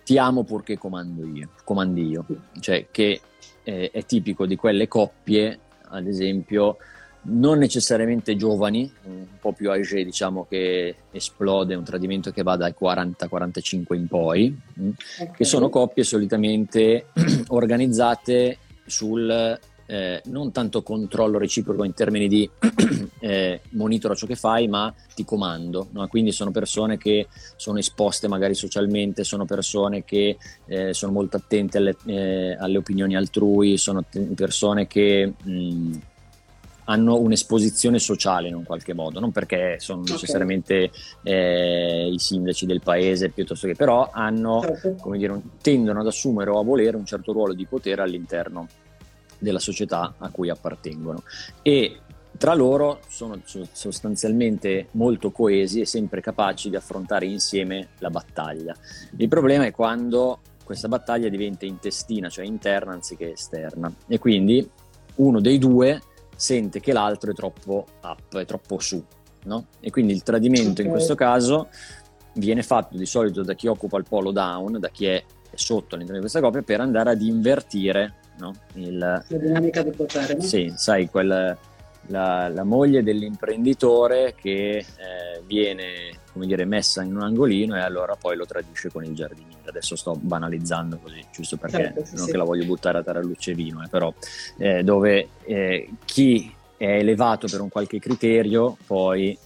ti 0.03 0.17
amo 0.17 0.43
purché 0.43 0.75
comando 0.75 1.23
io, 1.23 1.49
comandi 1.63 2.07
io, 2.07 2.25
cioè 2.59 2.87
che 2.89 3.21
eh, 3.61 3.91
è 3.91 4.03
tipico 4.05 4.47
di 4.47 4.55
quelle 4.55 4.87
coppie, 4.87 5.59
ad 5.89 6.07
esempio, 6.07 6.77
non 7.23 7.59
necessariamente 7.59 8.35
giovani, 8.35 8.91
un 9.03 9.27
po' 9.39 9.53
più 9.53 9.69
age, 9.69 10.03
diciamo 10.03 10.47
che 10.49 10.95
esplode 11.11 11.75
un 11.75 11.83
tradimento 11.83 12.31
che 12.31 12.41
va 12.41 12.55
dai 12.55 12.73
40-45 12.73 13.93
in 13.93 14.07
poi, 14.07 14.59
mm, 14.79 14.89
okay. 15.19 15.31
che 15.35 15.43
sono 15.43 15.69
coppie 15.69 16.03
solitamente 16.03 17.05
organizzate 17.49 18.57
sul 18.83 19.59
eh, 19.91 20.21
non 20.27 20.53
tanto 20.53 20.83
controllo 20.83 21.37
reciproco 21.37 21.83
in 21.83 21.93
termini 21.93 22.29
di 22.29 22.49
eh, 23.19 23.59
monitoro 23.71 24.15
ciò 24.15 24.25
che 24.25 24.37
fai, 24.37 24.69
ma 24.69 24.93
ti 25.13 25.25
comando. 25.25 25.89
No? 25.91 26.07
Quindi 26.07 26.31
sono 26.31 26.51
persone 26.51 26.97
che 26.97 27.27
sono 27.57 27.77
esposte 27.77 28.29
magari 28.29 28.55
socialmente, 28.55 29.25
sono 29.25 29.43
persone 29.43 30.05
che 30.05 30.37
eh, 30.65 30.93
sono 30.93 31.11
molto 31.11 31.35
attente 31.35 31.77
alle, 31.77 31.97
eh, 32.05 32.55
alle, 32.57 32.77
opinioni 32.77 33.17
altrui, 33.17 33.77
sono 33.77 34.05
persone 34.33 34.87
che 34.87 35.33
mh, 35.43 35.99
hanno 36.85 37.19
un'esposizione 37.19 37.99
sociale 37.99 38.47
in 38.47 38.55
un 38.55 38.63
qualche 38.63 38.93
modo, 38.93 39.19
non 39.19 39.33
perché 39.33 39.75
sono 39.79 40.01
okay. 40.01 40.13
necessariamente 40.13 40.91
eh, 41.23 42.09
i 42.09 42.17
sindaci 42.17 42.65
del 42.65 42.79
paese 42.81 43.27
piuttosto 43.27 43.67
che, 43.67 43.75
però 43.75 44.09
hanno, 44.09 44.61
certo. 44.61 44.95
come 45.01 45.17
dire, 45.17 45.37
tendono 45.61 45.99
ad 45.99 46.07
assumere 46.07 46.49
o 46.49 46.59
a 46.59 46.63
volere 46.63 46.95
un 46.95 47.05
certo 47.05 47.33
ruolo 47.33 47.53
di 47.53 47.65
potere 47.65 48.01
all'interno 48.01 48.67
della 49.41 49.59
società 49.59 50.13
a 50.17 50.29
cui 50.29 50.49
appartengono 50.49 51.23
e 51.61 51.99
tra 52.37 52.53
loro 52.53 53.01
sono 53.07 53.39
sostanzialmente 53.71 54.87
molto 54.91 55.31
coesi 55.31 55.81
e 55.81 55.85
sempre 55.85 56.21
capaci 56.21 56.69
di 56.69 56.75
affrontare 56.75 57.25
insieme 57.25 57.89
la 57.99 58.09
battaglia. 58.09 58.75
Il 59.17 59.27
problema 59.27 59.65
è 59.65 59.71
quando 59.71 60.39
questa 60.63 60.87
battaglia 60.87 61.27
diventa 61.27 61.65
intestina, 61.65 62.29
cioè 62.29 62.45
interna 62.45 62.93
anziché 62.93 63.33
esterna 63.33 63.93
e 64.07 64.17
quindi 64.17 64.67
uno 65.15 65.41
dei 65.41 65.57
due 65.57 66.01
sente 66.35 66.79
che 66.79 66.93
l'altro 66.93 67.31
è 67.31 67.33
troppo 67.33 67.85
up, 68.01 68.37
è 68.37 68.45
troppo 68.45 68.79
su, 68.79 69.03
no? 69.43 69.67
E 69.79 69.91
quindi 69.91 70.13
il 70.13 70.23
tradimento 70.23 70.81
in 70.81 70.89
questo 70.89 71.13
caso 71.13 71.67
viene 72.35 72.63
fatto 72.63 72.97
di 72.97 73.05
solito 73.05 73.43
da 73.43 73.53
chi 73.53 73.67
occupa 73.67 73.97
il 73.97 74.05
polo 74.07 74.31
down, 74.31 74.79
da 74.79 74.89
chi 74.89 75.05
è 75.05 75.23
sotto 75.53 75.95
all'interno 75.95 76.21
di 76.21 76.21
questa 76.21 76.39
coppia 76.39 76.61
per 76.61 76.79
andare 76.79 77.11
ad 77.11 77.21
invertire 77.21 78.15
no? 78.41 78.55
Il, 78.73 78.97
la 78.97 79.23
dinamica 79.27 79.83
di 79.83 79.91
potere. 79.91 80.33
No? 80.35 80.41
Sì, 80.41 80.73
sai, 80.75 81.07
quel, 81.09 81.57
la, 82.07 82.49
la, 82.49 82.63
moglie 82.63 83.03
dell'imprenditore 83.03 84.33
che 84.35 84.77
eh, 84.77 84.85
viene 85.45 86.19
come 86.31 86.45
dire, 86.45 86.65
messa 86.65 87.03
in 87.03 87.15
un 87.15 87.23
angolino 87.23 87.75
e 87.75 87.81
allora 87.81 88.15
poi 88.15 88.35
lo 88.35 88.45
tradisce 88.45 88.89
con 88.89 89.03
il 89.03 89.13
giardiniere. 89.13 89.61
Adesso 89.65 89.95
sto 89.95 90.17
banalizzando 90.19 90.97
così, 90.97 91.23
giusto 91.31 91.57
perché 91.57 91.77
certo, 91.77 92.05
sì, 92.05 92.15
non 92.15 92.25
sì. 92.25 92.31
che 92.31 92.37
la 92.37 92.43
voglio 92.43 92.65
buttare 92.65 92.97
a 92.97 93.03
tarallucce 93.03 93.53
vino, 93.53 93.83
eh, 93.83 93.87
però 93.89 94.13
eh, 94.57 94.83
dove 94.83 95.29
eh, 95.43 95.89
chi 96.05 96.53
è 96.77 96.97
elevato 96.97 97.47
per 97.47 97.61
un 97.61 97.69
qualche 97.69 97.99
criterio 97.99 98.75
poi 98.87 99.37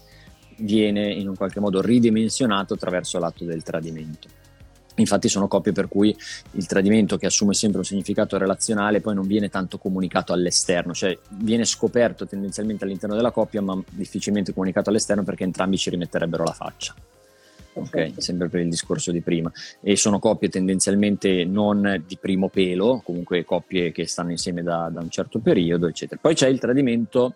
viene 0.57 1.11
in 1.11 1.27
un 1.27 1.35
qualche 1.35 1.59
modo 1.59 1.81
ridimensionato 1.81 2.75
attraverso 2.75 3.19
l'atto 3.19 3.43
del 3.43 3.63
tradimento. 3.63 4.34
Infatti 4.95 5.27
sono 5.27 5.47
coppie 5.47 5.71
per 5.71 5.87
cui 5.87 6.15
il 6.51 6.65
tradimento 6.65 7.17
che 7.17 7.25
assume 7.25 7.53
sempre 7.53 7.79
un 7.79 7.85
significato 7.85 8.37
relazionale 8.37 9.01
poi 9.01 9.15
non 9.15 9.27
viene 9.27 9.49
tanto 9.49 9.77
comunicato 9.77 10.33
all'esterno, 10.33 10.93
cioè 10.93 11.17
viene 11.29 11.65
scoperto 11.65 12.25
tendenzialmente 12.25 12.85
all'interno 12.85 13.15
della 13.15 13.31
coppia 13.31 13.61
ma 13.61 13.81
difficilmente 13.89 14.53
comunicato 14.53 14.89
all'esterno 14.89 15.23
perché 15.23 15.43
entrambi 15.43 15.77
ci 15.77 15.89
rimetterebbero 15.89 16.43
la 16.43 16.53
faccia. 16.53 16.95
Ok, 17.77 18.13
sempre 18.17 18.47
per 18.47 18.61
il 18.61 18.69
discorso 18.69 19.11
di 19.11 19.19
prima. 19.19 19.51
E 19.81 19.97
sono 19.97 20.17
coppie 20.17 20.47
tendenzialmente 20.47 21.43
non 21.43 22.03
di 22.07 22.17
primo 22.17 22.47
pelo, 22.47 23.01
comunque 23.03 23.43
coppie 23.43 23.91
che 23.91 24.07
stanno 24.07 24.31
insieme 24.31 24.63
da, 24.63 24.89
da 24.89 25.01
un 25.01 25.09
certo 25.09 25.39
periodo, 25.39 25.87
eccetera. 25.87 26.19
Poi 26.21 26.35
c'è 26.35 26.47
il 26.47 26.59
tradimento 26.59 27.35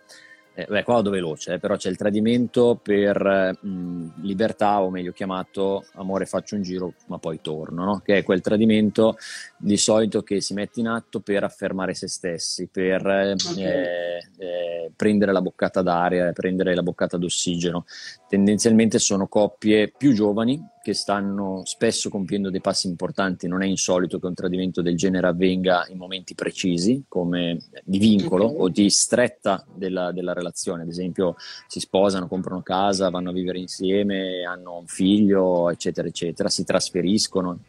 eh, 0.59 0.65
beh, 0.67 0.83
qua 0.83 0.95
vado 0.95 1.09
veloce, 1.09 1.53
eh, 1.53 1.59
però 1.59 1.75
c'è 1.75 1.89
il 1.89 1.95
tradimento 1.95 2.79
per 2.81 3.57
mh, 3.61 4.21
libertà, 4.21 4.81
o 4.81 4.89
meglio 4.89 5.11
chiamato 5.11 5.85
amore 5.93 6.25
faccio 6.25 6.55
un 6.55 6.61
giro 6.61 6.93
ma 7.07 7.17
poi 7.17 7.39
torno, 7.41 7.85
no? 7.85 8.01
che 8.03 8.17
è 8.17 8.23
quel 8.23 8.41
tradimento 8.41 9.17
di 9.57 9.77
solito 9.77 10.21
che 10.21 10.41
si 10.41 10.53
mette 10.53 10.79
in 10.79 10.87
atto 10.87 11.21
per 11.21 11.43
affermare 11.43 11.93
se 11.93 12.07
stessi, 12.07 12.67
per 12.67 13.05
okay. 13.05 13.63
eh, 13.63 14.17
eh, 14.37 14.91
prendere 14.95 15.31
la 15.31 15.41
boccata 15.41 15.81
d'aria, 15.81 16.31
prendere 16.33 16.75
la 16.75 16.83
boccata 16.83 17.17
d'ossigeno. 17.17 17.85
Tendenzialmente 18.27 18.99
sono 18.99 19.27
coppie 19.27 19.91
più 19.95 20.13
giovani 20.13 20.61
che 20.89 20.95
stanno 20.95 21.61
spesso 21.65 22.09
compiendo 22.09 22.49
dei 22.49 22.61
passi 22.61 22.87
importanti. 22.87 23.47
Non 23.47 23.61
è 23.61 23.67
insolito 23.67 24.19
che 24.19 24.25
un 24.25 24.33
tradimento 24.33 24.81
del 24.81 24.97
genere 24.97 25.27
avvenga 25.27 25.85
in 25.89 25.97
momenti 25.97 26.33
precisi, 26.33 27.03
come 27.07 27.59
di 27.83 27.99
vincolo 27.99 28.45
okay. 28.45 28.59
o 28.59 28.69
di 28.69 28.89
stretta 28.89 29.63
della, 29.71 30.11
della, 30.11 30.33
relazione. 30.33 30.81
Ad 30.81 30.87
esempio, 30.87 31.35
si 31.67 31.79
sposano, 31.79 32.27
comprano 32.27 32.63
casa, 32.63 33.09
vanno 33.09 33.29
a 33.29 33.33
vivere 33.33 33.59
insieme, 33.59 34.43
hanno 34.45 34.79
un 34.79 34.87
figlio, 34.87 35.69
eccetera, 35.69 36.07
eccetera, 36.07 36.49
si 36.49 36.63
trasferiscono. 36.63 37.59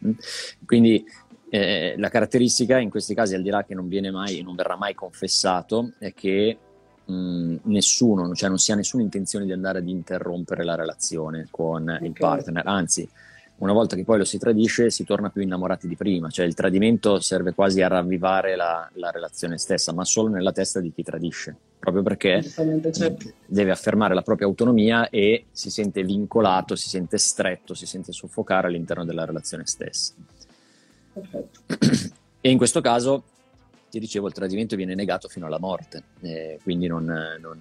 Quindi 0.65 1.05
eh, 1.49 1.93
la 1.97 2.09
caratteristica 2.09 2.79
in 2.79 2.89
questi 2.89 3.13
casi, 3.13 3.35
al 3.35 3.43
di 3.43 3.49
là 3.51 3.63
che 3.63 3.75
non, 3.75 3.87
viene 3.87 4.09
mai, 4.09 4.41
non 4.41 4.55
verrà 4.55 4.75
mai 4.75 4.95
confessato, 4.95 5.91
è 5.99 6.11
che 6.11 6.57
mh, 7.11 7.59
nessuno, 7.63 8.33
cioè 8.33 8.49
non 8.49 8.57
si 8.57 8.71
ha 8.71 8.75
nessuna 8.75 9.03
intenzione 9.03 9.45
di 9.45 9.51
andare 9.51 9.79
ad 9.79 9.87
interrompere 9.87 10.63
la 10.63 10.75
relazione 10.75 11.47
con 11.49 11.83
okay. 11.83 12.07
il 12.07 12.13
partner, 12.13 12.65
anzi 12.65 13.09
una 13.61 13.73
volta 13.73 13.95
che 13.95 14.03
poi 14.03 14.17
lo 14.17 14.25
si 14.25 14.39
tradisce 14.39 14.89
si 14.89 15.03
torna 15.03 15.29
più 15.29 15.41
innamorati 15.41 15.87
di 15.87 15.95
prima, 15.95 16.29
cioè 16.29 16.47
il 16.47 16.55
tradimento 16.55 17.19
serve 17.19 17.53
quasi 17.53 17.81
a 17.81 17.87
ravvivare 17.87 18.55
la, 18.55 18.89
la 18.95 19.11
relazione 19.11 19.59
stessa, 19.59 19.93
ma 19.93 20.03
solo 20.03 20.29
nella 20.29 20.51
testa 20.51 20.79
di 20.79 20.91
chi 20.91 21.03
tradisce, 21.03 21.55
proprio 21.77 22.01
perché 22.01 22.41
certo. 22.41 23.31
deve 23.45 23.69
affermare 23.69 24.15
la 24.15 24.23
propria 24.23 24.47
autonomia 24.47 25.09
e 25.09 25.45
si 25.51 25.69
sente 25.69 26.03
vincolato, 26.03 26.75
si 26.75 26.89
sente 26.89 27.19
stretto, 27.19 27.75
si 27.75 27.85
sente 27.85 28.11
soffocare 28.11 28.65
all'interno 28.65 29.05
della 29.05 29.25
relazione 29.25 29.67
stessa. 29.67 30.13
Perfetto. 31.13 31.59
E 32.41 32.49
in 32.49 32.57
questo 32.57 32.81
caso 32.81 33.23
ti 33.91 33.99
dicevo, 33.99 34.27
il 34.27 34.33
tradimento 34.33 34.75
viene 34.75 34.95
negato 34.95 35.27
fino 35.27 35.45
alla 35.45 35.59
morte, 35.59 36.03
eh, 36.21 36.57
quindi 36.63 36.87
non, 36.87 37.03
non, 37.05 37.59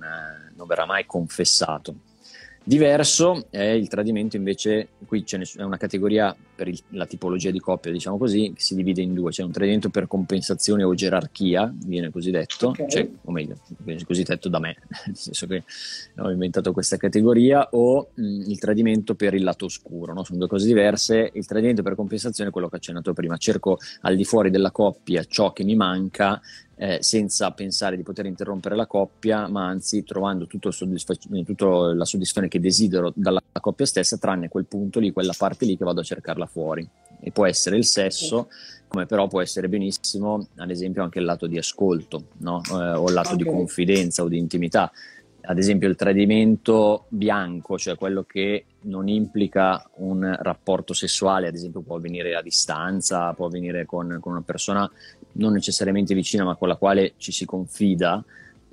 non, 0.55 0.67
verrà 0.67 0.87
mai 0.87 1.05
confessato. 1.05 1.95
Diverso 2.63 3.47
è 3.51 3.63
il 3.65 3.89
tradimento 3.89 4.37
invece, 4.37 4.91
qui 5.07 5.25
c'è 5.25 5.41
una 5.57 5.77
categoria 5.77 6.35
per 6.61 6.69
il, 6.69 6.79
la 6.91 7.07
tipologia 7.07 7.51
di 7.51 7.59
coppia, 7.59 7.91
diciamo 7.91 8.19
così, 8.19 8.53
si 8.55 8.75
divide 8.75 9.01
in 9.01 9.15
due, 9.15 9.31
c'è 9.31 9.43
un 9.43 9.51
tradimento 9.51 9.89
per 9.89 10.07
compensazione 10.07 10.83
o 10.83 10.93
gerarchia, 10.93 11.73
viene 11.75 12.11
così 12.11 12.31
detto, 12.31 12.69
okay. 12.69 12.87
cioè, 12.87 13.09
o 13.25 13.33
meglio, 13.33 13.57
viene 13.79 14.05
così 14.05 14.25
detto 14.25 14.51
da 14.51 14.59
me, 14.59 14.77
nel 15.07 15.17
senso 15.17 15.47
che 15.47 15.65
ho 16.19 16.31
inventato 16.31 16.73
questa 16.73 16.99
categoria, 16.99 17.67
o 17.71 18.11
mh, 18.13 18.51
il 18.51 18.59
tradimento 18.59 19.15
per 19.15 19.33
il 19.33 19.43
lato 19.43 19.65
oscuro, 19.65 20.13
no? 20.13 20.23
sono 20.23 20.37
due 20.37 20.49
cose 20.49 20.67
diverse, 20.67 21.31
il 21.33 21.47
tradimento 21.47 21.83
per 21.83 21.95
compensazione 21.95 22.51
è 22.51 22.53
quello 22.53 22.69
che 22.69 22.75
ho 22.75 22.79
accennato 22.79 23.15
prima, 23.15 23.39
cerco 23.39 23.79
al 24.03 24.15
di 24.15 24.25
fuori 24.25 24.51
della 24.51 24.71
coppia 24.71 25.25
ciò 25.25 25.55
che 25.55 25.65
mi 25.65 25.77
manca 25.77 26.43
eh, 26.83 26.97
senza 27.03 27.51
pensare 27.51 27.95
di 27.95 28.03
poter 28.03 28.25
interrompere 28.25 28.75
la 28.75 28.87
coppia, 28.87 29.47
ma 29.49 29.67
anzi 29.67 30.03
trovando 30.03 30.47
tutta 30.47 30.71
soddisfa- 30.71 31.15
la 31.93 32.07
soddisfazione 32.07 32.49
che 32.49 32.59
desidero 32.59 33.13
dalla 33.15 33.43
coppia 33.61 33.85
stessa, 33.85 34.17
tranne 34.17 34.49
quel 34.49 34.65
punto 34.65 34.99
lì, 34.99 35.13
quella 35.13 35.35
parte 35.37 35.67
lì 35.67 35.77
che 35.77 35.85
vado 35.85 36.01
a 36.01 36.05
cercarla 36.05 36.47
fuori. 36.51 36.89
E 37.21 37.31
può 37.31 37.47
essere 37.47 37.77
il 37.77 37.85
sesso, 37.85 38.49
come 38.89 39.07
però 39.07 39.29
può 39.29 39.41
essere 39.41 39.69
benissimo, 39.69 40.49
ad 40.57 40.71
esempio, 40.71 41.03
anche 41.03 41.19
il 41.19 41.25
lato 41.25 41.47
di 41.47 41.59
ascolto, 41.59 42.25
no? 42.39 42.61
eh, 42.71 42.93
o 42.93 43.07
il 43.07 43.15
lato 43.15 43.35
okay. 43.35 43.45
di 43.45 43.45
confidenza 43.45 44.23
o 44.23 44.29
di 44.29 44.39
intimità. 44.39 44.91
Ad 45.43 45.59
esempio 45.59 45.89
il 45.89 45.97
tradimento 45.97 47.07
bianco, 47.09 47.79
cioè 47.79 47.97
quello 47.97 48.25
che 48.25 48.65
non 48.83 49.09
implica 49.09 49.89
un 49.97 50.37
rapporto 50.41 50.93
sessuale, 50.93 51.49
ad 51.49 51.55
esempio 51.55 51.81
può 51.81 51.97
avvenire 51.97 52.35
a 52.35 52.43
distanza, 52.43 53.33
può 53.33 53.47
avvenire 53.47 53.87
con, 53.87 54.19
con 54.21 54.33
una 54.33 54.43
persona 54.43 54.91
non 55.33 55.53
necessariamente 55.53 56.15
vicina 56.15 56.45
ma 56.45 56.57
con 56.57 56.69
la 56.69 56.77
quale 56.77 57.15
ci 57.17 57.33
si 57.33 57.45
confida, 57.47 58.23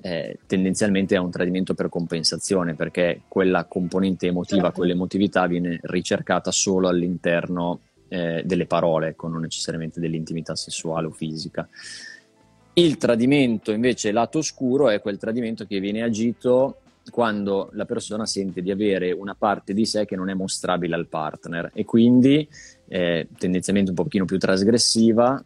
eh, 0.00 0.38
tendenzialmente 0.46 1.16
è 1.16 1.18
un 1.18 1.30
tradimento 1.30 1.74
per 1.74 1.88
compensazione 1.88 2.74
perché 2.74 3.22
quella 3.28 3.64
componente 3.64 4.26
emotiva, 4.26 4.62
certo. 4.62 4.76
quell'emotività 4.78 5.46
viene 5.46 5.78
ricercata 5.82 6.50
solo 6.50 6.88
all'interno 6.88 7.80
eh, 8.08 8.42
delle 8.44 8.66
parole, 8.66 9.08
ecco, 9.08 9.28
non 9.28 9.40
necessariamente 9.40 10.00
dell'intimità 10.00 10.54
sessuale 10.54 11.06
o 11.06 11.10
fisica. 11.10 11.68
Il 12.74 12.96
tradimento 12.96 13.72
invece 13.72 14.12
lato 14.12 14.38
oscuro 14.38 14.88
è 14.88 15.00
quel 15.00 15.18
tradimento 15.18 15.66
che 15.66 15.80
viene 15.80 16.02
agito 16.02 16.78
quando 17.10 17.70
la 17.72 17.84
persona 17.84 18.26
sente 18.26 18.62
di 18.62 18.70
avere 18.70 19.10
una 19.12 19.34
parte 19.34 19.74
di 19.74 19.84
sé 19.84 20.04
che 20.04 20.14
non 20.14 20.28
è 20.28 20.34
mostrabile 20.34 20.94
al 20.94 21.08
partner 21.08 21.70
e 21.74 21.84
quindi 21.84 22.48
eh, 22.86 23.26
tendenzialmente 23.36 23.90
un 23.90 23.96
pochino 23.96 24.24
più 24.26 24.38
trasgressiva 24.38 25.42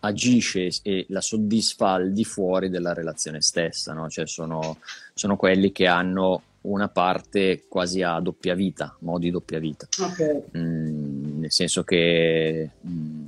agisce 0.00 0.70
e 0.82 1.06
la 1.08 1.20
soddisfa 1.20 1.92
al 1.92 2.12
di 2.12 2.24
fuori 2.24 2.68
della 2.68 2.92
relazione 2.92 3.40
stessa, 3.40 3.92
no? 3.92 4.08
cioè 4.08 4.26
sono, 4.26 4.78
sono, 5.14 5.36
quelli 5.36 5.72
che 5.72 5.86
hanno 5.86 6.42
una 6.62 6.88
parte 6.88 7.64
quasi 7.68 8.02
a 8.02 8.20
doppia 8.20 8.54
vita, 8.54 8.96
modi 9.00 9.30
doppia 9.30 9.58
vita. 9.58 9.88
Okay. 10.00 10.42
Mm, 10.56 11.40
nel 11.40 11.52
senso 11.52 11.82
che 11.82 12.70
mm, 12.86 13.26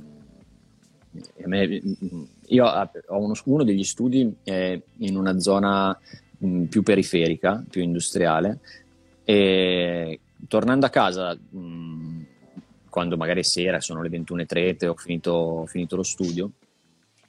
me, 1.45 1.67
mm, 1.67 2.23
io 2.47 2.65
ho 2.65 3.17
uno, 3.17 3.33
uno 3.45 3.63
degli 3.63 3.83
studi 3.83 4.33
in 4.43 5.17
una 5.17 5.39
zona 5.39 5.97
mh, 6.37 6.63
più 6.65 6.83
periferica, 6.83 7.63
più 7.69 7.81
industriale, 7.81 8.59
e 9.23 10.19
tornando 10.47 10.85
a 10.85 10.89
casa, 10.89 11.33
mh, 11.33 12.25
quando 12.89 13.15
magari 13.17 13.39
è 13.39 13.43
sera, 13.43 13.79
sono 13.79 14.01
le 14.01 14.09
21.30, 14.09 14.87
ho 14.87 14.95
finito, 14.95 15.31
ho 15.31 15.65
finito 15.65 15.95
lo 15.95 16.03
studio, 16.03 16.51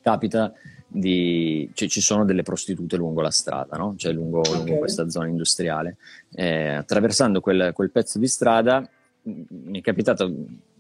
capita 0.03 0.53
di, 0.87 1.71
cioè, 1.73 1.89
ci 1.89 2.01
sono 2.01 2.25
delle 2.25 2.43
prostitute 2.43 2.97
lungo 2.97 3.23
la 3.23 3.31
strada, 3.31 3.77
no? 3.77 3.95
cioè 3.97 4.13
lungo, 4.13 4.41
okay. 4.41 4.55
lungo 4.55 4.79
questa 4.79 5.09
zona 5.09 5.29
industriale. 5.29 5.97
Eh, 6.35 6.69
attraversando 6.69 7.41
quel, 7.41 7.71
quel, 7.73 7.91
pezzo 7.91 8.19
di 8.19 8.27
strada 8.27 8.87
mi 9.25 9.79
è 9.79 9.83
capitato 9.83 10.31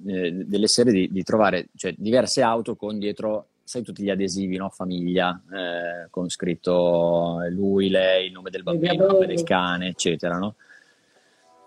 eh, 0.06 0.32
delle 0.32 0.66
sere 0.66 0.90
di, 0.90 1.08
di 1.10 1.22
trovare 1.22 1.68
cioè, 1.76 1.94
diverse 1.96 2.42
auto 2.42 2.74
con 2.74 2.98
dietro, 2.98 3.46
sai, 3.62 3.82
tutti 3.82 4.02
gli 4.02 4.10
adesivi, 4.10 4.56
no? 4.56 4.68
famiglia, 4.68 5.40
eh, 5.50 6.08
con 6.10 6.28
scritto 6.28 7.38
lui, 7.50 7.88
lei, 7.88 8.26
il 8.26 8.32
nome 8.32 8.50
del 8.50 8.62
bambino, 8.62 8.92
il 8.92 8.98
nome 8.98 9.26
del 9.26 9.44
cane, 9.44 9.88
eccetera. 9.88 10.36
No? 10.36 10.56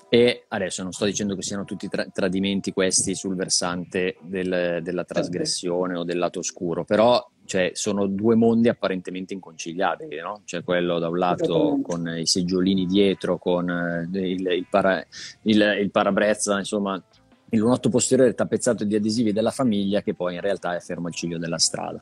E 0.09 0.45
adesso 0.49 0.83
non 0.83 0.91
sto 0.91 1.05
dicendo 1.05 1.35
che 1.35 1.41
siano 1.41 1.65
tutti 1.65 1.87
tra- 1.87 2.05
tradimenti 2.05 2.71
questi 2.71 3.15
sul 3.15 3.35
versante 3.35 4.17
del, 4.21 4.79
della 4.83 5.03
trasgressione 5.03 5.97
o 5.97 6.03
del 6.03 6.17
lato 6.17 6.39
oscuro, 6.39 6.83
però 6.83 7.25
cioè, 7.45 7.71
sono 7.73 8.07
due 8.07 8.35
mondi 8.35 8.69
apparentemente 8.69 9.33
inconciliabili, 9.33 10.19
no? 10.19 10.41
C'è 10.45 10.63
quello 10.63 10.99
da 10.99 11.09
un 11.09 11.17
lato 11.17 11.79
con 11.81 12.07
i 12.17 12.25
seggiolini 12.25 12.85
dietro, 12.85 13.37
con 13.37 13.69
eh, 13.69 14.19
il, 14.19 14.45
il, 14.47 14.65
para, 14.69 15.05
il, 15.43 15.77
il 15.79 15.91
parabrezza, 15.91 16.57
insomma, 16.57 17.01
il 17.49 17.59
lunotto 17.59 17.89
posteriore 17.89 18.33
tappezzato 18.33 18.83
di 18.83 18.95
adesivi 18.95 19.31
della 19.31 19.51
famiglia 19.51 20.01
che 20.01 20.13
poi 20.13 20.35
in 20.35 20.41
realtà 20.41 20.75
è 20.75 20.79
fermo 20.79 21.07
al 21.07 21.13
ciglio 21.13 21.37
della 21.37 21.59
strada. 21.59 22.01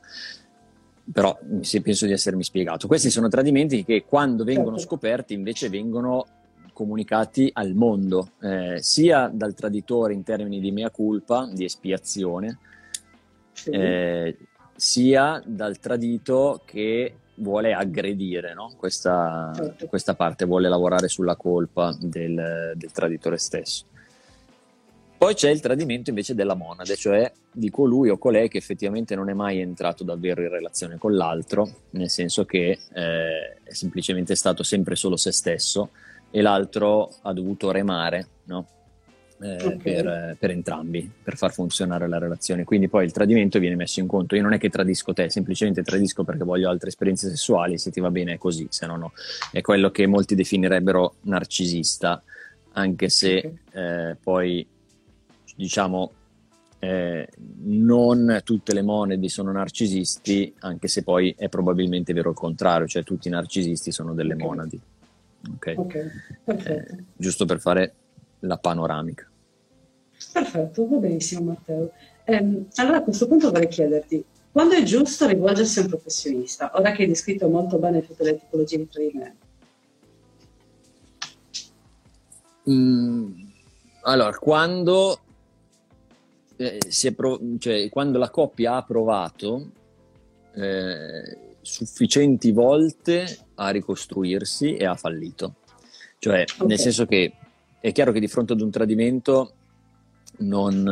Però 1.12 1.38
penso 1.84 2.06
di 2.06 2.14
essermi 2.14 2.44
spiegato. 2.44 2.88
Questi 2.88 3.10
sono 3.10 3.28
tradimenti 3.28 3.84
che 3.84 4.06
quando 4.08 4.46
vengono 4.46 4.78
certo. 4.78 4.96
scoperti 4.96 5.34
invece 5.34 5.68
vengono 5.68 6.26
comunicati 6.72 7.50
al 7.54 7.74
mondo, 7.74 8.32
eh, 8.42 8.78
sia 8.82 9.30
dal 9.32 9.54
traditore 9.54 10.14
in 10.14 10.24
termini 10.24 10.60
di 10.60 10.72
mea 10.72 10.90
culpa, 10.90 11.48
di 11.52 11.66
espiazione, 11.66 12.58
sì. 13.52 13.70
eh, 13.70 14.38
sia 14.76 15.42
dal 15.46 15.80
tradito 15.80 16.62
che 16.66 17.16
vuole 17.36 17.74
aggredire 17.74 18.54
no? 18.54 18.74
questa, 18.78 19.52
certo. 19.56 19.88
questa, 19.88 20.16
parte, 20.16 20.46
vuole 20.46 20.70
lavorare 20.70 21.08
sulla 21.08 21.36
colpa 21.36 21.96
del, 22.00 22.74
del 22.76 22.92
traditore 22.92 23.38
stesso. 23.38 23.86
Poi 25.18 25.36
c'è 25.36 25.50
il 25.50 25.62
tradimento 25.62 26.10
invece 26.10 26.36
della 26.36 26.54
monade, 26.54 26.98
cioè 26.98 27.32
di 27.50 27.70
colui 27.70 28.10
o 28.10 28.18
colei 28.18 28.50
che 28.50 28.58
effettivamente 28.58 29.16
non 29.16 29.30
è 29.30 29.34
mai 29.34 29.62
entrato 29.62 30.04
davvero 30.04 30.42
in 30.42 30.50
relazione 30.50 30.98
con 30.98 31.16
l'altro, 31.16 31.70
nel 31.92 32.10
senso 32.10 32.44
che 32.44 32.78
eh, 32.94 33.54
è 33.64 33.74
semplicemente 33.74 34.36
stato 34.36 34.64
sempre 34.64 34.96
solo 34.96 35.16
se 35.16 35.32
stesso 35.32 35.92
e 36.30 36.42
l'altro 36.42 37.10
ha 37.22 37.32
dovuto 37.32 37.72
remare 37.72 38.28
no? 38.46 38.68
Eh, 39.44 39.66
okay. 39.66 39.78
per, 39.78 40.38
per, 40.40 40.50
entrambi, 40.52 41.10
per 41.22 41.36
far 41.36 41.52
funzionare 41.52 42.08
la 42.08 42.18
relazione. 42.18 42.64
Quindi 42.64 42.88
poi 42.88 43.06
il 43.06 43.12
tradimento 43.12 43.60
viene 43.60 43.76
messo 43.76 44.00
in 44.00 44.08
conto. 44.08 44.36
Io 44.36 44.42
non 44.42 44.54
è 44.54 44.58
che 44.58 44.70
tradisco 44.70 45.12
te, 45.14 45.30
semplicemente 45.30 45.84
tradisco 45.84 46.24
perché 46.24 46.44
voglio 46.46 46.70
altre 46.70 46.90
esperienze 46.90 47.30
sessuali, 47.30 47.78
se 47.78 47.92
ti 47.92 48.00
va 48.00 48.10
bene 48.10 48.34
è 48.34 48.38
così, 48.38 48.66
se 48.70 48.86
no 48.86 48.96
no. 48.96 49.12
È 49.52 49.62
quello 49.62 49.92
che 49.92 50.08
molti 50.08 50.36
definirebbero 50.36 51.16
narcisista, 51.22 52.24
anche 52.74 53.10
se 53.10 53.38
okay. 53.70 54.10
eh, 54.10 54.16
poi 54.22 54.66
diciamo 55.56 56.12
eh, 56.80 57.28
non 57.66 58.42
tutte 58.44 58.74
le 58.74 58.82
monadi 58.82 59.30
sono 59.30 59.52
narcisisti, 59.52 60.54
anche 60.60 60.88
se 60.88 61.04
poi 61.04 61.36
è 61.38 61.50
probabilmente 61.50 62.14
vero 62.14 62.30
il 62.30 62.36
contrario, 62.36 62.88
cioè 62.88 63.04
tutti 63.04 63.28
i 63.28 63.32
narcisisti 63.32 63.92
sono 63.92 64.14
delle 64.14 64.34
okay. 64.34 64.46
monadi. 64.46 64.80
Ok, 65.56 65.74
okay. 65.76 66.10
Eh, 66.46 66.86
giusto 67.16 67.46
per 67.46 67.60
fare 67.60 67.94
la 68.40 68.58
panoramica. 68.58 69.28
Perfetto, 70.54 70.88
va 70.88 70.98
benissimo 70.98 71.46
Matteo. 71.46 71.92
Eh, 72.26 72.66
allora 72.76 72.98
a 72.98 73.02
questo 73.02 73.28
punto 73.28 73.50
vorrei 73.50 73.68
chiederti, 73.68 74.24
quando 74.52 74.76
è 74.76 74.84
giusto 74.84 75.26
rivolgersi 75.26 75.80
a 75.80 75.82
un 75.82 75.88
professionista? 75.88 76.72
Ora 76.76 76.92
che 76.92 77.02
hai 77.02 77.08
descritto 77.08 77.48
molto 77.48 77.80
bene 77.80 78.06
tutte 78.06 78.24
le 78.24 78.38
tipologie 78.38 78.78
di 78.78 78.88
tradimento. 78.88 79.46
Mm, 82.70 83.32
allora, 84.02 84.38
quando, 84.38 85.20
eh, 86.56 86.80
pro- 87.16 87.40
cioè, 87.58 87.90
quando, 87.90 88.20
la 88.20 88.30
coppia 88.30 88.76
ha 88.76 88.84
provato 88.84 89.72
eh, 90.54 91.38
sufficienti 91.62 92.52
volte 92.52 93.26
a 93.56 93.70
ricostruirsi 93.72 94.76
e 94.76 94.86
ha 94.86 94.96
fallito. 94.96 95.56
Cioè, 96.20 96.44
okay. 96.44 96.68
nel 96.68 96.80
senso 96.80 97.08
che 97.08 97.34
è 97.80 97.92
chiaro 97.92 98.12
che 98.12 98.20
di 98.20 98.28
fronte 98.28 98.54
ad 98.54 98.62
un 98.62 98.70
tradimento 98.70 99.56
non, 100.40 100.84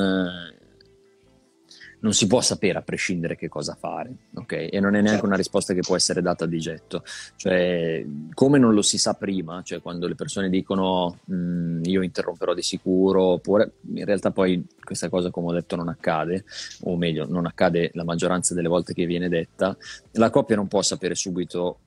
non 2.02 2.14
si 2.14 2.28
può 2.28 2.42
sapere 2.42 2.80
a 2.80 2.82
prescindere 2.82 3.36
che 3.36 3.48
cosa 3.48 3.76
fare, 3.80 4.12
ok? 4.36 4.70
E 4.72 4.80
non 4.80 4.90
è 4.90 4.94
neanche 4.94 5.10
certo. 5.12 5.26
una 5.26 5.36
risposta 5.36 5.74
che 5.74 5.82
può 5.82 5.96
essere 5.96 6.22
data 6.22 6.46
di 6.46 6.58
getto. 6.58 7.04
Cioè, 7.36 8.06
come 8.34 8.58
non 8.58 8.74
lo 8.74 8.82
si 8.82 8.98
sa 8.98 9.14
prima, 9.14 9.62
cioè 9.64 9.82
quando 9.82 10.08
le 10.08 10.16
persone 10.16 10.50
dicono 10.50 11.20
mm, 11.32 11.84
io 11.86 12.02
interromperò 12.02 12.54
di 12.54 12.64
sicuro, 12.64 13.24
oppure 13.24 13.74
in 13.94 14.06
realtà 14.06 14.32
poi 14.32 14.66
questa 14.84 15.10
cosa, 15.10 15.30
come 15.30 15.48
ho 15.48 15.54
detto, 15.54 15.76
non 15.76 15.90
accade, 15.90 16.44
o 16.84 16.98
meglio, 16.98 17.28
non 17.28 17.46
accade 17.46 17.92
la 17.94 18.04
maggioranza 18.04 18.56
delle 18.56 18.68
volte 18.68 18.94
che 18.94 19.06
viene 19.06 19.30
detta, 19.30 19.78
la 20.14 20.30
coppia 20.32 20.56
non 20.56 20.68
può 20.68 20.82
sapere 20.82 21.14
subito 21.14 21.80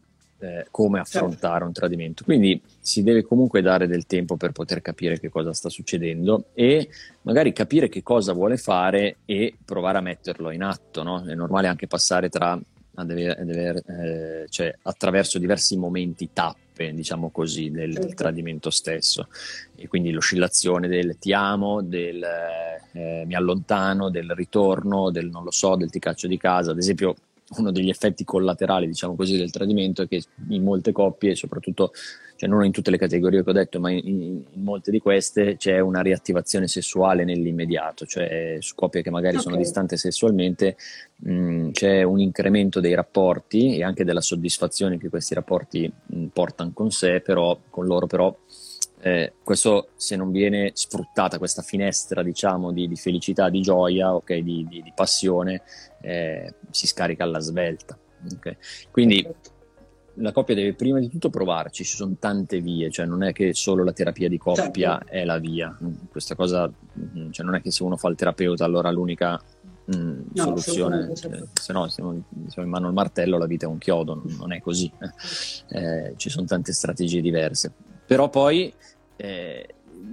eh, 0.44 0.66
come 0.70 1.00
affrontare 1.00 1.64
un 1.64 1.72
tradimento. 1.72 2.22
Quindi 2.22 2.60
si 2.78 3.02
deve 3.02 3.22
comunque 3.22 3.62
dare 3.62 3.86
del 3.86 4.04
tempo 4.04 4.36
per 4.36 4.52
poter 4.52 4.82
capire 4.82 5.18
che 5.18 5.30
cosa 5.30 5.54
sta 5.54 5.70
succedendo 5.70 6.46
e 6.52 6.88
magari 7.22 7.52
capire 7.52 7.88
che 7.88 8.02
cosa 8.02 8.34
vuole 8.34 8.58
fare 8.58 9.16
e 9.24 9.54
provare 9.64 9.98
a 9.98 10.02
metterlo 10.02 10.50
in 10.50 10.62
atto. 10.62 11.02
No? 11.02 11.24
È 11.24 11.34
normale 11.34 11.68
anche 11.68 11.86
passare 11.86 12.28
tra, 12.28 12.60
deve, 12.90 13.34
deve, 13.42 13.82
eh, 13.86 14.46
cioè, 14.50 14.74
attraverso 14.82 15.38
diversi 15.38 15.78
momenti 15.78 16.28
tappe, 16.32 16.92
diciamo 16.92 17.30
così, 17.30 17.70
del, 17.70 17.92
del, 17.92 18.02
certo. 18.02 18.14
tradimento 18.14 18.68
stesso. 18.68 19.28
E 19.74 19.88
quindi 19.88 20.10
l'oscillazione 20.10 20.88
del 20.88 21.16
ti 21.18 21.32
amo, 21.32 21.80
del 21.80 22.22
eh, 22.92 23.24
mi 23.24 23.34
allontano, 23.34 24.10
del 24.10 24.30
ritorno, 24.34 25.10
del 25.10 25.30
non 25.30 25.42
lo 25.42 25.50
so, 25.50 25.74
del 25.74 25.88
ti 25.88 25.98
caccio 25.98 26.26
di 26.26 26.36
casa. 26.36 26.72
Ad 26.72 26.78
esempio, 26.78 27.14
uno 27.56 27.70
degli 27.70 27.88
effetti 27.88 28.24
collaterali, 28.24 28.86
diciamo 28.86 29.14
così, 29.14 29.36
del 29.36 29.50
tradimento 29.50 30.02
è 30.02 30.08
che 30.08 30.22
in 30.48 30.62
molte 30.62 30.92
coppie, 30.92 31.34
soprattutto, 31.34 31.92
cioè 32.36 32.48
non 32.48 32.64
in 32.64 32.72
tutte 32.72 32.90
le 32.90 32.96
categorie 32.96 33.44
che 33.44 33.50
ho 33.50 33.52
detto, 33.52 33.80
ma 33.80 33.90
in, 33.90 34.22
in 34.52 34.62
molte 34.62 34.90
di 34.90 34.98
queste 34.98 35.56
c'è 35.56 35.78
una 35.78 36.00
riattivazione 36.00 36.66
sessuale 36.66 37.24
nell'immediato, 37.24 38.06
cioè 38.06 38.56
su 38.60 38.74
coppie 38.74 39.02
che 39.02 39.10
magari 39.10 39.36
okay. 39.36 39.46
sono 39.46 39.56
distanti 39.56 39.96
sessualmente 39.96 40.76
mh, 41.16 41.70
c'è 41.70 42.02
un 42.02 42.20
incremento 42.20 42.80
dei 42.80 42.94
rapporti 42.94 43.76
e 43.76 43.84
anche 43.84 44.04
della 44.04 44.22
soddisfazione 44.22 44.98
che 44.98 45.08
questi 45.08 45.34
rapporti 45.34 45.90
mh, 46.06 46.26
portano 46.32 46.72
con 46.72 46.90
sé, 46.90 47.20
però 47.20 47.58
con 47.68 47.86
loro 47.86 48.06
però 48.06 48.34
eh, 49.04 49.34
questo 49.44 49.88
se 49.96 50.16
non 50.16 50.30
viene 50.30 50.70
sfruttata 50.72 51.36
questa 51.36 51.60
finestra 51.60 52.22
diciamo 52.22 52.72
di, 52.72 52.88
di 52.88 52.96
felicità, 52.96 53.50
di 53.50 53.60
gioia, 53.60 54.14
okay, 54.14 54.42
di, 54.42 54.66
di, 54.66 54.82
di, 54.82 54.92
passione, 54.94 55.60
eh, 56.00 56.54
si 56.70 56.86
scarica 56.86 57.22
alla 57.22 57.40
svelta. 57.40 57.98
Okay? 58.36 58.56
Quindi 58.90 59.28
la 60.14 60.32
coppia 60.32 60.54
deve 60.54 60.72
prima 60.72 61.00
di 61.00 61.10
tutto 61.10 61.28
provarci, 61.28 61.84
ci 61.84 61.96
sono 61.96 62.16
tante 62.18 62.60
vie, 62.60 62.90
cioè 62.90 63.04
non 63.04 63.22
è 63.22 63.34
che 63.34 63.52
solo 63.52 63.84
la 63.84 63.92
terapia 63.92 64.30
di 64.30 64.38
coppia 64.38 64.92
certo. 64.92 65.12
è 65.12 65.24
la 65.26 65.36
via, 65.36 65.76
questa 66.10 66.34
cosa, 66.34 66.66
mm, 66.66 67.30
cioè 67.30 67.44
non 67.44 67.56
è 67.56 67.60
che 67.60 67.70
se 67.70 67.82
uno 67.82 67.98
fa 67.98 68.08
il 68.08 68.16
terapeuta 68.16 68.64
allora 68.64 68.90
l'unica 68.90 69.38
mh, 69.84 69.96
mm, 69.96 70.20
no, 70.32 70.42
soluzione, 70.42 71.14
certo. 71.14 71.48
se 71.52 71.72
no 71.74 71.88
siamo, 71.88 72.24
siamo, 72.46 72.66
in 72.66 72.72
mano 72.72 72.86
al 72.86 72.94
martello, 72.94 73.36
la 73.36 73.46
vita 73.46 73.66
è 73.66 73.68
un 73.68 73.76
chiodo, 73.76 74.22
non 74.38 74.54
è 74.54 74.62
così, 74.62 74.90
eh. 74.98 75.78
Eh, 75.78 76.14
ci 76.16 76.30
sono 76.30 76.46
tante 76.46 76.72
strategie 76.72 77.20
diverse. 77.20 77.70
Però 78.06 78.28
poi 78.28 78.72
eh, 79.16 79.66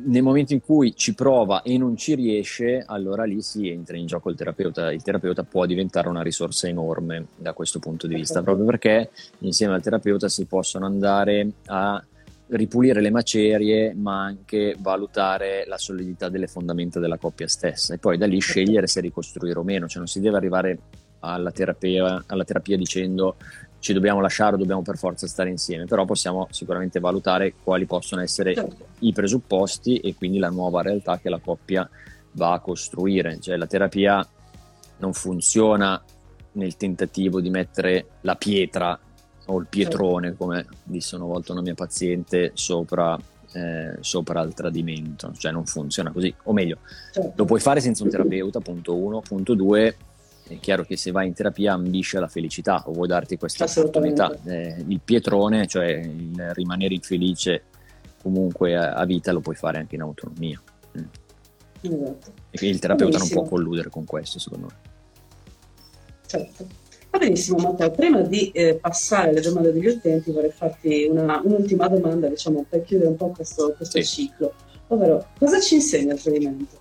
nel 0.06 0.24
momento 0.24 0.54
in 0.54 0.62
cui 0.62 0.96
ci 0.96 1.14
prova 1.14 1.62
e 1.62 1.78
non 1.78 1.96
ci 1.96 2.16
riesce, 2.16 2.84
allora 2.86 3.24
lì 3.24 3.42
si 3.42 3.70
entra 3.70 3.98
in 3.98 4.06
gioco 4.06 4.30
il 4.30 4.36
terapeuta. 4.36 4.92
Il 4.92 5.02
terapeuta 5.02 5.44
può 5.44 5.66
diventare 5.66 6.08
una 6.08 6.22
risorsa 6.22 6.68
enorme 6.68 7.28
da 7.36 7.54
questo 7.54 7.80
punto 7.80 8.08
di 8.08 8.16
vista, 8.16 8.42
proprio 8.42 8.66
perché 8.66 9.12
insieme 9.40 9.74
al 9.74 9.82
terapeuta 9.82 10.30
si 10.30 10.46
possono 10.46 10.86
andare 10.86 11.52
a 11.66 12.04
ripulire 12.48 13.02
le 13.02 13.12
macerie, 13.12 13.94
ma 13.94 14.24
anche 14.24 14.76
valutare 14.80 15.66
la 15.68 15.78
solidità 15.78 16.30
delle 16.30 16.48
fondamenta 16.48 17.00
della 17.00 17.18
coppia 17.18 17.48
stessa. 17.48 17.94
E 17.94 17.98
poi 17.98 18.18
da 18.18 18.26
lì 18.26 18.40
scegliere 18.40 18.88
se 18.88 19.02
ricostruire 19.02 19.60
o 19.60 19.64
meno, 19.64 19.88
cioè 19.88 20.00
non 20.00 20.08
si 20.08 20.20
deve 20.20 20.38
arrivare 20.38 20.80
alla 21.20 21.52
terapia, 21.52 22.24
alla 22.28 22.44
terapia 22.44 22.78
dicendo 22.78 23.36
ci 23.82 23.94
dobbiamo 23.94 24.22
lasciare 24.22 24.56
o 24.56 24.58
dobbiamo 24.60 24.84
per 24.84 24.96
forza 24.96 25.26
stare 25.26 25.50
insieme, 25.50 25.86
però 25.86 26.06
possiamo 26.06 26.48
sicuramente 26.52 27.00
valutare 27.00 27.56
quali 27.64 27.86
possono 27.86 28.22
essere 28.22 28.54
certo. 28.54 28.86
i 29.00 29.12
presupposti 29.12 29.98
e 29.98 30.14
quindi 30.16 30.38
la 30.38 30.50
nuova 30.50 30.84
realtà 30.84 31.18
che 31.18 31.30
la 31.30 31.40
coppia 31.40 31.90
va 32.34 32.54
a 32.54 32.60
costruire, 32.60 33.40
cioè 33.40 33.58
la 33.58 33.66
terapia 33.66 34.26
non 34.98 35.14
funziona 35.14 36.00
nel 36.54 36.78
tentativo 36.78 37.42
di 37.42 37.50
mettere 37.50 38.06
la 38.22 38.36
pietra 38.36 38.98
o 39.48 39.60
il 39.60 39.66
pietrone, 39.68 40.28
certo. 40.28 40.46
come 40.46 40.68
disse 40.84 41.16
una 41.16 41.26
volta 41.26 41.54
una 41.54 41.62
mia 41.62 41.74
paziente, 41.74 42.52
sopra, 42.54 43.18
eh, 43.54 43.98
sopra 44.00 44.42
il 44.42 44.54
tradimento, 44.54 45.34
cioè 45.40 45.52
non 45.52 45.66
funziona 45.66 46.12
così, 46.12 46.32
o 46.44 46.54
meglio, 46.54 46.78
certo. 47.12 47.34
lo 47.36 47.46
puoi 47.46 47.60
fare 47.60 47.82
senza 47.82 48.04
un 48.04 48.12
terapeuta, 48.12 48.60
punto 48.60 48.96
uno, 48.96 49.22
punto 49.22 49.56
due, 49.56 49.96
è 50.52 50.60
chiaro 50.60 50.84
che 50.84 50.98
se 50.98 51.12
vai 51.12 51.28
in 51.28 51.34
terapia 51.34 51.74
ambisce 51.74 52.18
alla 52.18 52.28
felicità 52.28 52.84
o 52.86 52.92
vuoi 52.92 53.08
darti 53.08 53.38
questa 53.38 53.64
opportunità. 53.64 54.38
Eh, 54.46 54.84
il 54.86 55.00
pietrone, 55.04 55.66
cioè 55.66 55.88
il 55.88 56.52
rimanere 56.54 56.94
infelice 56.94 57.64
comunque 58.22 58.76
a, 58.76 58.94
a, 58.94 59.06
vita, 59.06 59.32
lo 59.32 59.40
puoi 59.40 59.56
fare 59.56 59.78
anche 59.78 59.96
in 59.96 60.02
autonomia. 60.02 60.62
Mm. 60.98 61.04
Esatto. 61.82 62.32
E 62.52 62.68
il 62.68 62.80
terapeuta 62.80 63.18
non 63.18 63.30
può 63.30 63.44
colludere 63.44 63.90
con 63.90 64.04
questo, 64.04 64.40
secondo 64.40 64.68
me. 64.68 64.90
Certo. 66.28 66.68
Va 67.10 67.18
benissimo 67.18 67.58
Matteo, 67.58 67.92
prima 67.92 68.22
di 68.22 68.52
eh, 68.52 68.76
passare 68.76 69.30
alle 69.30 69.42
domande 69.42 69.74
degli 69.74 69.88
utenti 69.88 70.32
vorrei 70.32 70.52
farti 70.52 71.08
una, 71.10 71.42
un'ultima 71.44 71.90
domanda 71.90 72.28
diciamo, 72.30 72.66
per 72.70 72.84
chiudere 72.84 73.10
un 73.10 73.18
po' 73.18 73.30
questo, 73.30 73.74
questo 73.76 74.02
sì. 74.02 74.28
ciclo, 74.28 74.54
ovvero 74.88 75.28
cosa 75.38 75.60
ci 75.60 75.76
insegna 75.76 76.14
il 76.14 76.22
tradimento? 76.22 76.81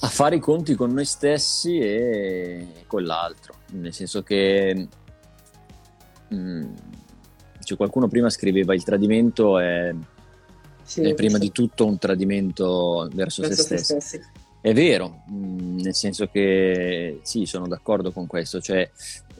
A 0.00 0.08
fare 0.08 0.36
i 0.36 0.40
conti 0.40 0.74
con 0.74 0.92
noi 0.92 1.04
stessi 1.04 1.78
e 1.78 2.84
con 2.86 3.02
l'altro, 3.02 3.54
nel 3.72 3.92
senso 3.92 4.22
che 4.22 4.88
mh, 6.28 6.36
mm, 6.36 6.74
cioè 7.64 7.76
qualcuno 7.76 8.08
prima 8.08 8.30
scriveva 8.30 8.74
il 8.74 8.84
tradimento 8.84 9.58
è, 9.58 9.94
sì, 10.82 11.02
è 11.02 11.14
prima 11.14 11.34
sì. 11.34 11.40
di 11.40 11.52
tutto 11.52 11.84
un 11.84 11.98
tradimento 11.98 13.08
verso, 13.12 13.42
verso 13.42 13.62
se, 13.62 13.76
stessi. 13.76 13.84
se 13.84 14.00
stessi. 14.00 14.20
È 14.60 14.72
vero, 14.72 15.24
mm, 15.30 15.78
nel 15.80 15.94
senso 15.94 16.28
che 16.28 17.20
sì, 17.22 17.44
sono 17.44 17.66
d'accordo 17.66 18.12
con 18.12 18.26
questo, 18.26 18.60
cioè 18.60 18.90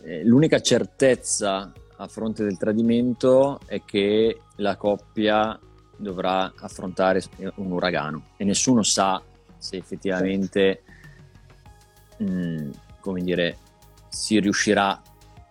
eh, 0.02 0.24
l'unica 0.24 0.60
certezza 0.60 1.72
a 1.96 2.06
fronte 2.06 2.44
del 2.44 2.56
tradimento 2.56 3.60
è 3.66 3.82
che 3.84 4.40
la 4.56 4.76
coppia 4.76 5.58
dovrà 5.96 6.52
affrontare 6.56 7.22
un 7.56 7.72
uragano 7.72 8.22
e 8.36 8.44
nessuno 8.44 8.82
sa 8.82 9.20
se 9.58 9.76
effettivamente 9.76 10.82
mh, 12.18 12.24
mm, 12.24 12.70
come 13.00 13.22
dire, 13.22 13.58
si 14.08 14.38
riuscirà 14.40 15.00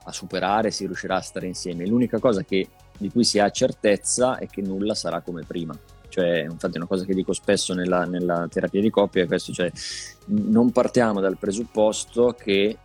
a 0.03 0.11
superare, 0.11 0.71
si 0.71 0.85
riuscirà 0.85 1.15
a 1.17 1.21
stare 1.21 1.47
insieme. 1.47 1.85
L'unica 1.85 2.19
cosa 2.19 2.43
che, 2.43 2.67
di 2.97 3.09
cui 3.09 3.23
si 3.23 3.39
ha 3.39 3.49
certezza 3.49 4.37
è 4.37 4.47
che 4.47 4.61
nulla 4.61 4.95
sarà 4.95 5.21
come 5.21 5.43
prima. 5.43 5.77
Cioè, 6.09 6.47
infatti 6.49 6.75
è 6.75 6.77
una 6.77 6.87
cosa 6.87 7.05
che 7.05 7.13
dico 7.13 7.33
spesso 7.33 7.73
nella, 7.73 8.05
nella 8.05 8.47
terapia 8.49 8.81
di 8.81 8.89
coppia, 8.89 9.23
è 9.23 9.27
questo, 9.27 9.51
cioè 9.51 9.71
non 10.27 10.71
partiamo 10.71 11.19
dal 11.19 11.37
presupposto 11.37 12.33
che 12.33 12.77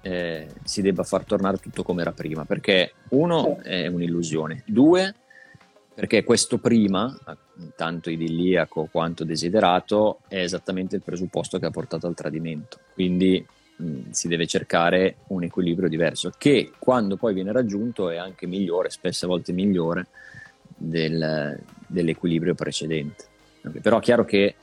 eh, 0.00 0.48
si 0.64 0.82
debba 0.82 1.02
far 1.02 1.24
tornare 1.24 1.58
tutto 1.58 1.82
come 1.82 2.02
era 2.02 2.12
prima, 2.12 2.44
perché 2.44 2.94
uno 3.10 3.58
è 3.62 3.86
un'illusione, 3.86 4.64
due 4.66 5.14
perché 5.94 6.24
questo 6.24 6.58
prima, 6.58 7.16
tanto 7.76 8.10
idilliaco 8.10 8.88
quanto 8.90 9.24
desiderato, 9.24 10.18
è 10.26 10.40
esattamente 10.40 10.96
il 10.96 11.02
presupposto 11.02 11.58
che 11.58 11.66
ha 11.66 11.70
portato 11.70 12.08
al 12.08 12.14
tradimento. 12.14 12.78
Quindi 12.92 13.44
mh, 13.76 14.10
si 14.10 14.26
deve 14.26 14.46
cercare 14.46 15.18
un 15.28 15.44
equilibrio 15.44 15.88
diverso, 15.88 16.32
che 16.36 16.72
quando 16.78 17.16
poi 17.16 17.32
viene 17.32 17.52
raggiunto 17.52 18.10
è 18.10 18.16
anche 18.16 18.46
migliore, 18.46 18.90
spesse 18.90 19.28
volte 19.28 19.52
migliore 19.52 20.08
del, 20.76 21.60
dell'equilibrio 21.86 22.54
precedente. 22.54 23.26
Okay. 23.64 23.80
Però 23.80 23.98
è 23.98 24.02
chiaro 24.02 24.24
che 24.24 24.54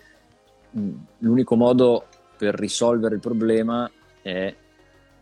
mh, 0.70 0.90
l'unico 1.20 1.56
modo 1.56 2.08
per 2.36 2.56
risolvere 2.56 3.16
il 3.16 3.22
problema 3.22 3.90
è 4.22 4.54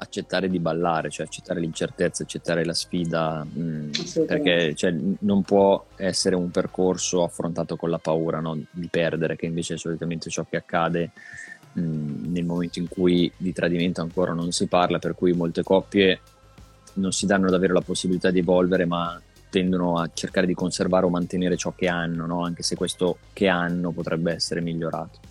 accettare 0.01 0.49
di 0.49 0.59
ballare, 0.59 1.09
cioè 1.09 1.25
accettare 1.25 1.59
l'incertezza, 1.59 2.23
accettare 2.23 2.63
la 2.63 2.73
sfida, 2.73 3.43
mh, 3.43 3.91
perché 4.25 4.73
cioè, 4.73 4.93
non 5.19 5.41
può 5.43 5.87
essere 5.95 6.35
un 6.35 6.51
percorso 6.51 7.23
affrontato 7.23 7.75
con 7.75 7.89
la 7.89 7.97
paura 7.97 8.39
no? 8.39 8.57
di 8.71 8.87
perdere, 8.87 9.35
che 9.35 9.45
invece 9.45 9.73
è 9.73 9.77
solitamente 9.77 10.29
ciò 10.29 10.45
che 10.49 10.57
accade 10.57 11.11
mh, 11.73 12.31
nel 12.31 12.45
momento 12.45 12.79
in 12.79 12.87
cui 12.87 13.31
di 13.35 13.51
tradimento 13.51 14.01
ancora 14.01 14.33
non 14.33 14.51
si 14.51 14.67
parla, 14.67 14.99
per 14.99 15.15
cui 15.15 15.33
molte 15.33 15.63
coppie 15.63 16.19
non 16.93 17.11
si 17.11 17.25
danno 17.25 17.49
davvero 17.49 17.73
la 17.73 17.81
possibilità 17.81 18.31
di 18.31 18.39
evolvere, 18.39 18.85
ma 18.85 19.21
tendono 19.49 19.97
a 19.97 20.09
cercare 20.13 20.47
di 20.47 20.53
conservare 20.53 21.05
o 21.05 21.09
mantenere 21.09 21.57
ciò 21.57 21.73
che 21.75 21.87
hanno, 21.87 22.25
no? 22.25 22.43
anche 22.45 22.63
se 22.63 22.75
questo 22.75 23.17
che 23.33 23.49
hanno 23.49 23.91
potrebbe 23.91 24.31
essere 24.31 24.61
migliorato. 24.61 25.28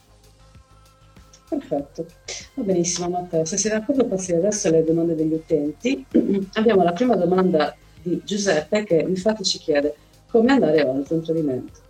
Perfetto, 1.49 2.07
va 2.55 2.63
benissimo 2.63 3.09
Matteo. 3.09 3.45
Se 3.45 3.57
sei 3.57 3.71
d'accordo 3.71 4.05
passiamo 4.05 4.41
adesso 4.41 4.69
alle 4.69 4.85
domande 4.85 5.15
degli 5.15 5.33
utenti. 5.33 6.05
Abbiamo 6.55 6.83
la 6.83 6.93
prima 6.93 7.17
domanda 7.17 7.75
di 8.03 8.21
Giuseppe 8.25 8.85
che 8.85 8.97
infatti 8.97 9.45
ci 9.45 9.59
chiede 9.59 9.95
come 10.31 10.53
andare 10.53 10.83
oltre 10.83 11.15
un 11.15 11.23
tradimento. 11.25 11.81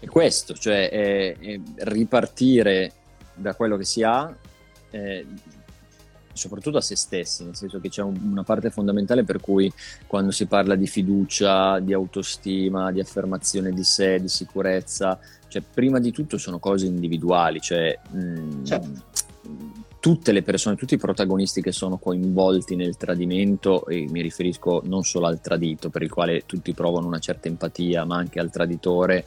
È 0.00 0.06
questo, 0.06 0.54
cioè 0.54 0.90
è, 0.90 1.36
è 1.38 1.60
ripartire 1.76 2.92
da 3.34 3.54
quello 3.54 3.76
che 3.76 3.84
si 3.84 4.02
ha, 4.02 4.32
eh, 4.90 5.26
soprattutto 6.32 6.76
a 6.78 6.82
se 6.82 6.94
stessi, 6.94 7.44
nel 7.44 7.56
senso 7.56 7.80
che 7.80 7.88
c'è 7.88 8.02
un, 8.02 8.16
una 8.30 8.44
parte 8.44 8.70
fondamentale 8.70 9.24
per 9.24 9.40
cui 9.40 9.72
quando 10.06 10.30
si 10.30 10.46
parla 10.46 10.76
di 10.76 10.86
fiducia, 10.86 11.80
di 11.80 11.92
autostima, 11.92 12.92
di 12.92 13.00
affermazione 13.00 13.72
di 13.72 13.84
sé, 13.84 14.20
di 14.20 14.28
sicurezza, 14.28 15.18
cioè 15.48 15.62
prima 15.62 15.98
di 15.98 16.12
tutto 16.12 16.38
sono 16.38 16.58
cose 16.58 16.86
individuali, 16.86 17.60
cioè 17.60 17.98
mh, 18.10 18.18
mm, 18.18 18.64
certo. 18.64 19.02
tutte 20.00 20.32
le 20.32 20.42
persone, 20.42 20.76
tutti 20.76 20.94
i 20.94 20.98
protagonisti 20.98 21.60
che 21.60 21.72
sono 21.72 21.98
coinvolti 21.98 22.76
nel 22.76 22.96
tradimento, 22.96 23.86
e 23.86 24.06
mi 24.08 24.22
riferisco 24.22 24.82
non 24.84 25.02
solo 25.02 25.26
al 25.26 25.40
tradito, 25.40 25.90
per 25.90 26.02
il 26.02 26.10
quale 26.10 26.44
tutti 26.46 26.72
provano 26.74 27.06
una 27.06 27.18
certa 27.18 27.48
empatia, 27.48 28.04
ma 28.04 28.16
anche 28.16 28.40
al 28.40 28.50
traditore, 28.50 29.26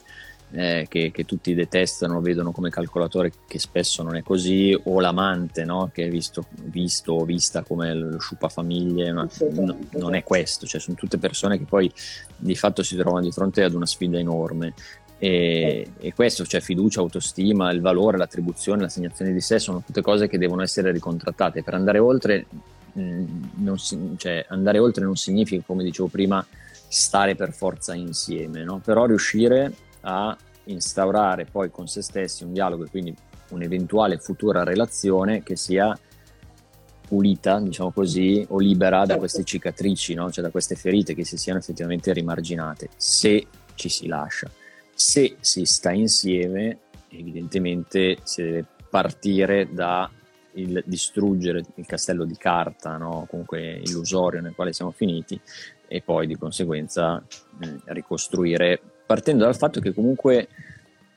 eh, 0.52 0.86
che, 0.88 1.10
che, 1.10 1.24
tutti 1.24 1.54
detestano, 1.54 2.20
vedono 2.20 2.52
come 2.52 2.70
calcolatore, 2.70 3.32
che 3.46 3.58
spesso 3.58 4.02
non 4.02 4.16
è 4.16 4.22
così, 4.22 4.78
o 4.84 5.00
l'amante 5.00 5.64
no? 5.64 5.90
che 5.92 6.04
è 6.04 6.08
visto, 6.10 6.46
visto 6.64 7.14
o 7.14 7.24
vista 7.24 7.62
come 7.62 7.94
lo 7.94 8.18
sciupafamiglie, 8.18 9.12
ma 9.12 9.26
no, 9.54 9.78
non 9.92 10.14
è 10.14 10.22
questo, 10.22 10.66
cioè 10.66 10.80
sono 10.80 10.96
tutte 10.96 11.18
persone 11.18 11.58
che 11.58 11.64
poi 11.64 11.90
di 12.36 12.54
fatto 12.54 12.82
si 12.82 12.96
trovano 12.96 13.24
di 13.24 13.32
fronte 13.32 13.62
ad 13.62 13.74
una 13.74 13.86
sfida 13.86 14.18
enorme. 14.18 14.74
E, 15.22 15.86
e, 16.00 16.12
questo, 16.14 16.44
cioè 16.44 16.60
fiducia, 16.60 16.98
autostima, 16.98 17.70
il 17.70 17.80
valore, 17.80 18.18
l'attribuzione, 18.18 18.82
l'assegnazione 18.82 19.32
di 19.32 19.40
sé, 19.40 19.60
sono 19.60 19.80
tutte 19.86 20.02
cose 20.02 20.26
che 20.26 20.36
devono 20.36 20.62
essere 20.62 20.90
ricontrattate. 20.90 21.62
Per 21.62 21.74
andare 21.74 22.00
oltre, 22.00 22.46
mh, 22.92 23.74
si, 23.76 24.14
cioè, 24.16 24.44
andare 24.48 24.80
oltre 24.80 25.04
non 25.04 25.14
significa, 25.14 25.62
come 25.64 25.84
dicevo 25.84 26.08
prima, 26.08 26.44
stare 26.88 27.36
per 27.36 27.52
forza 27.52 27.94
insieme, 27.94 28.64
no? 28.64 28.80
però 28.84 29.06
riuscire 29.06 29.72
a 30.00 30.36
instaurare 30.64 31.44
poi 31.44 31.70
con 31.70 31.86
se 31.86 32.02
stessi 32.02 32.42
un 32.42 32.52
dialogo 32.52 32.86
e 32.86 32.90
quindi 32.90 33.14
un'eventuale 33.50 34.18
futura 34.18 34.64
relazione 34.64 35.44
che 35.44 35.54
sia 35.54 35.96
pulita, 37.06 37.60
diciamo 37.60 37.92
così, 37.92 38.44
o 38.48 38.58
libera 38.58 38.98
da 38.98 39.06
certo. 39.06 39.20
queste 39.20 39.44
cicatrici, 39.44 40.14
no? 40.14 40.32
cioè 40.32 40.42
da 40.42 40.50
queste 40.50 40.74
ferite 40.74 41.14
che 41.14 41.24
si 41.24 41.36
siano 41.36 41.60
effettivamente 41.60 42.12
rimarginate, 42.12 42.88
se 42.96 43.46
ci 43.76 43.88
si 43.88 44.08
lascia. 44.08 44.50
Se 45.02 45.34
si 45.40 45.64
sta 45.64 45.90
insieme, 45.90 46.78
evidentemente 47.08 48.18
si 48.22 48.40
deve 48.40 48.66
partire 48.88 49.68
da 49.72 50.08
il 50.52 50.80
distruggere 50.86 51.64
il 51.74 51.86
castello 51.86 52.24
di 52.24 52.36
carta, 52.36 52.96
no? 52.98 53.26
comunque 53.28 53.80
illusorio 53.84 54.40
nel 54.40 54.54
quale 54.54 54.72
siamo 54.72 54.92
finiti, 54.92 55.38
e 55.88 56.02
poi 56.02 56.28
di 56.28 56.36
conseguenza 56.36 57.20
eh, 57.60 57.80
ricostruire 57.86 58.80
partendo 59.04 59.42
dal 59.42 59.56
fatto 59.56 59.80
che 59.80 59.92
comunque 59.92 60.46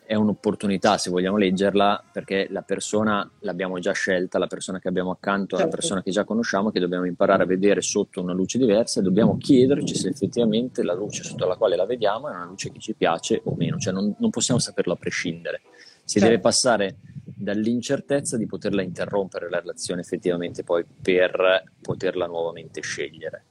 è 0.06 0.14
un'opportunità 0.14 0.98
se 0.98 1.10
vogliamo 1.10 1.38
leggerla 1.38 2.04
perché 2.12 2.48
la 2.52 2.62
persona 2.62 3.30
l'abbiamo 3.40 3.80
già 3.80 3.92
scelta, 3.92 4.38
la 4.38 4.48
persona 4.48 4.80
che 4.80 4.88
abbiamo 4.88 5.12
accanto 5.12 5.56
è 5.56 5.60
certo. 5.60 5.72
la 5.72 5.78
persona 5.78 6.04
che 6.04 6.12
già 6.12 6.24
conosciamo, 6.24 6.72
che 6.72 6.80
dobbiamo 6.80 7.06
imparare 7.06 7.44
a 7.44 7.46
vedere 7.46 7.82
sotto 7.82 8.22
una 8.22 8.34
luce 8.34 8.58
diversa 8.58 9.00
e 9.00 9.04
dobbiamo 9.04 9.38
chiederci 9.38 9.96
se 9.96 10.10
effettivamente 10.10 10.84
la 10.84 10.94
luce 10.94 11.24
sotto 11.24 11.48
la 11.48 11.56
quale 11.56 11.76
la 11.76 11.86
vediamo 11.86 12.30
è 12.30 12.36
una 12.36 12.46
luce 12.46 12.72
che 12.72 12.80
ci 12.80 12.94
piace 12.94 13.42
o 13.44 13.56
meno, 13.56 13.78
cioè 13.78 13.94
non, 13.94 14.16
non 14.18 14.30
possiamo 14.30 14.60
saperlo 14.60 14.94
a 14.94 14.98
prescindere. 14.98 15.62
Si 16.04 16.20
certo. 16.20 16.28
deve 16.28 16.40
passare 16.40 16.98
dall'incertezza 17.24 18.38
di 18.38 18.46
poterla 18.46 18.84
interrompere 18.84 19.50
la 19.50 19.60
relazione 19.60 20.02
effettivamente 20.02 20.64
poi 20.64 20.86
per 21.02 21.64
poterla 21.82 22.28
nuovamente 22.28 22.82
scegliere. 22.82 23.44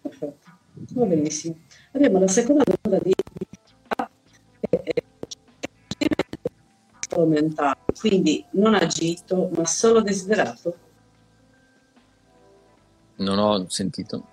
Perfetto, 0.00 0.46
va 0.94 1.04
benissimo. 1.04 1.58
Abbiamo 1.92 2.20
la 2.20 2.28
seconda 2.28 2.62
domanda 2.64 3.04
di 3.04 3.12
mentale, 7.18 7.78
quindi 7.98 8.44
non 8.52 8.74
agito, 8.74 9.50
ma 9.54 9.64
solo 9.66 10.00
desiderato. 10.00 10.76
Non 13.16 13.38
ho 13.38 13.68
sentito. 13.68 14.24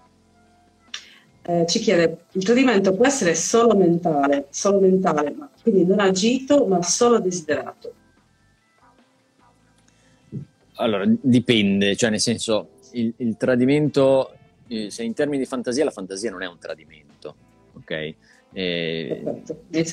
eh, 1.49 1.65
ci 1.65 1.79
chiede, 1.79 2.25
il 2.33 2.43
tradimento 2.43 2.93
può 2.93 3.05
essere 3.05 3.33
solo 3.33 3.73
mentale, 3.73 4.47
solo 4.49 4.79
mentale, 4.81 5.31
ma 5.31 5.49
quindi 5.61 5.85
non 5.85 6.01
agito, 6.01 6.65
ma 6.65 6.81
solo 6.81 7.19
desiderato. 7.19 7.93
Allora, 10.75 11.05
dipende, 11.07 11.95
cioè 11.95 12.09
nel 12.09 12.19
senso, 12.19 12.71
il, 12.91 13.13
il 13.17 13.37
tradimento, 13.37 14.35
eh, 14.67 14.91
se 14.91 15.03
in 15.03 15.13
termini 15.13 15.39
di 15.39 15.45
fantasia, 15.45 15.85
la 15.85 15.91
fantasia 15.91 16.31
non 16.31 16.43
è 16.43 16.47
un 16.47 16.57
tradimento, 16.59 17.35
ok? 17.77 18.13
Eh, 18.51 19.23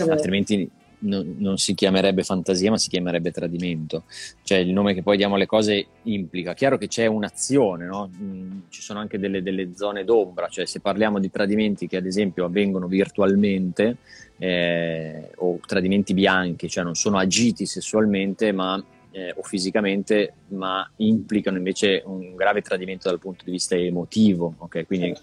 altrimenti 0.09 0.69
non, 1.05 1.37
non, 1.39 1.59
si 1.59 1.75
chiamerebbe 1.75 2.23
fantasia, 2.23 2.71
ma 2.71 2.79
si 2.79 2.89
chiamerebbe 2.89 3.31
tradimento. 3.31 4.05
Cioè 4.43 4.59
il 4.59 4.73
nome 4.73 4.95
che 4.95 5.03
poi 5.03 5.17
diamo 5.17 5.37
alle 5.37 5.47
cose 5.47 5.87
implica. 6.03 6.55
Chiaro 6.55 6.77
che 6.77 6.89
c'è 6.89 7.07
un'azione, 7.07 7.87
no? 7.87 8.11
mm, 8.15 8.61
ci 8.69 8.83
sono 8.83 8.99
anche 8.99 9.19
delle, 9.19 9.43
delle, 9.43 9.75
zone 9.75 10.05
d'ombra, 10.05 10.49
cioè 10.49 10.67
se 10.67 10.81
parliamo 10.81 11.19
di 11.19 11.31
tradimenti 11.31 11.87
che 11.87 11.97
ad 11.97 12.07
esempio 12.07 12.45
avvengono 12.45 12.87
virtualmente 12.87 13.97
eh, 14.39 15.31
o 15.37 15.59
tradimenti 15.65 16.15
bianchi, 16.15 16.69
cioè 16.69 16.85
non 16.85 16.95
sono 16.95 17.19
agiti 17.19 17.67
sessualmente 17.67 18.53
ma, 18.53 18.83
eh, 19.11 19.33
o 19.37 19.43
fisicamente, 19.43 20.35
ma 20.49 20.89
implicano 20.97 21.57
invece 21.57 22.03
un 22.05 22.35
grave 22.35 22.63
tradimento 22.63 23.09
dal 23.09 23.21
punto 23.21 23.45
di 23.45 23.53
vista 23.53 23.77
emotivo. 23.77 24.55
Okay? 24.59 24.85
Quindi 24.85 25.15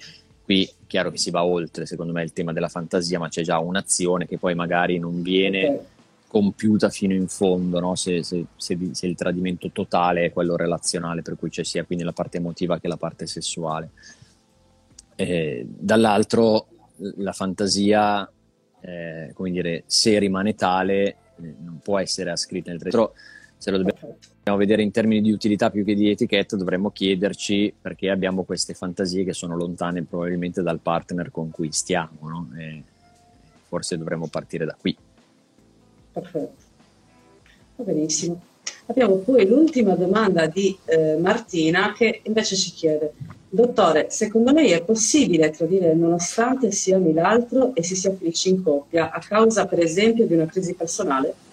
qui 0.51 0.69
chiaro 0.85 1.11
che 1.11 1.17
si 1.17 1.31
va 1.31 1.45
oltre, 1.45 1.85
secondo 1.85 2.11
me, 2.11 2.23
il 2.23 2.33
tema 2.33 2.51
della 2.51 2.67
fantasia, 2.67 3.17
ma 3.17 3.29
c'è 3.29 3.41
già 3.41 3.59
un'azione 3.59 4.27
che 4.27 4.37
poi 4.37 4.53
magari 4.53 4.99
non 4.99 5.21
viene 5.21 5.65
okay. 5.65 5.85
compiuta 6.27 6.89
fino 6.89 7.13
in 7.13 7.29
fondo, 7.29 7.79
no? 7.79 7.95
se, 7.95 8.21
se, 8.23 8.43
se, 8.57 8.77
se, 8.91 9.07
il 9.07 9.15
tradimento 9.15 9.69
totale 9.71 10.25
è 10.25 10.33
quello 10.33 10.57
relazionale, 10.57 11.21
per 11.21 11.37
cui 11.37 11.49
c'è 11.49 11.63
sia 11.63 11.85
quindi 11.85 12.03
la 12.03 12.11
parte 12.11 12.37
emotiva 12.37 12.79
che 12.79 12.89
la 12.89 12.97
parte 12.97 13.25
sessuale. 13.25 13.91
E, 15.15 15.65
dall'altro 15.65 16.67
la 17.17 17.31
fantasia, 17.31 18.29
eh, 18.81 19.31
come 19.33 19.51
dire, 19.51 19.83
se 19.85 20.19
rimane 20.19 20.55
tale, 20.55 21.03
eh, 21.05 21.15
non 21.59 21.79
può 21.81 21.97
essere 21.97 22.31
ascritta 22.31 22.71
nel 22.71 22.79
tradimento 22.79 23.15
se 23.62 23.69
lo 23.69 23.78
dobbiamo 23.78 24.58
vedere 24.58 24.82
in 24.82 24.89
termini 24.89 25.21
di 25.21 25.32
utilità 25.32 25.69
più 25.69 25.86
che 25.86 25.93
di 25.93 26.10
etichetta, 26.10 26.56
dovremmo 26.56 26.89
chiederci 26.89 27.71
perché 27.80 28.10
abbiamo 28.10 28.41
queste 28.41 28.74
fantasie 28.74 29.24
che 29.24 29.34
sono 29.34 29.56
lontane 29.56 30.02
probabilmente 30.02 30.63
dal 30.63 30.80
partner 30.80 31.30
con 31.30 31.52
cui 31.52 31.71
stiamo, 31.71 32.28
no? 32.28 32.47
forse 33.67 34.00
dovremmo 34.00 34.26
partire 34.26 34.65
da 34.65 34.76
qui. 34.76 34.97
Perfetto, 36.12 36.56
va 37.76 37.84
benissimo. 37.84 38.41
Abbiamo 38.88 39.17
poi 39.17 39.45
l'ultima 39.47 39.93
domanda 39.93 40.47
di 40.47 40.76
eh, 40.86 41.17
Martina 41.17 41.93
che 41.93 42.21
invece 42.24 42.56
ci 42.56 42.71
chiede, 42.71 43.13
dottore, 43.47 44.10
secondo 44.10 44.52
lei 44.52 44.71
è 44.71 44.84
possibile 44.84 45.52
tradire 45.52 45.93
nonostante 45.93 46.71
si 46.71 46.91
ami 46.93 47.13
l'altro 47.13 47.76
e 47.76 47.84
si 47.84 47.95
sia 47.95 48.12
felici 48.12 48.50
in 48.50 48.63
coppia 48.63 49.12
a 49.12 49.19
causa 49.19 49.67
per 49.67 49.78
esempio 49.82 50.26
di 50.26 50.34
una 50.34 50.47
crisi 50.47 50.74
personale? 50.74 51.50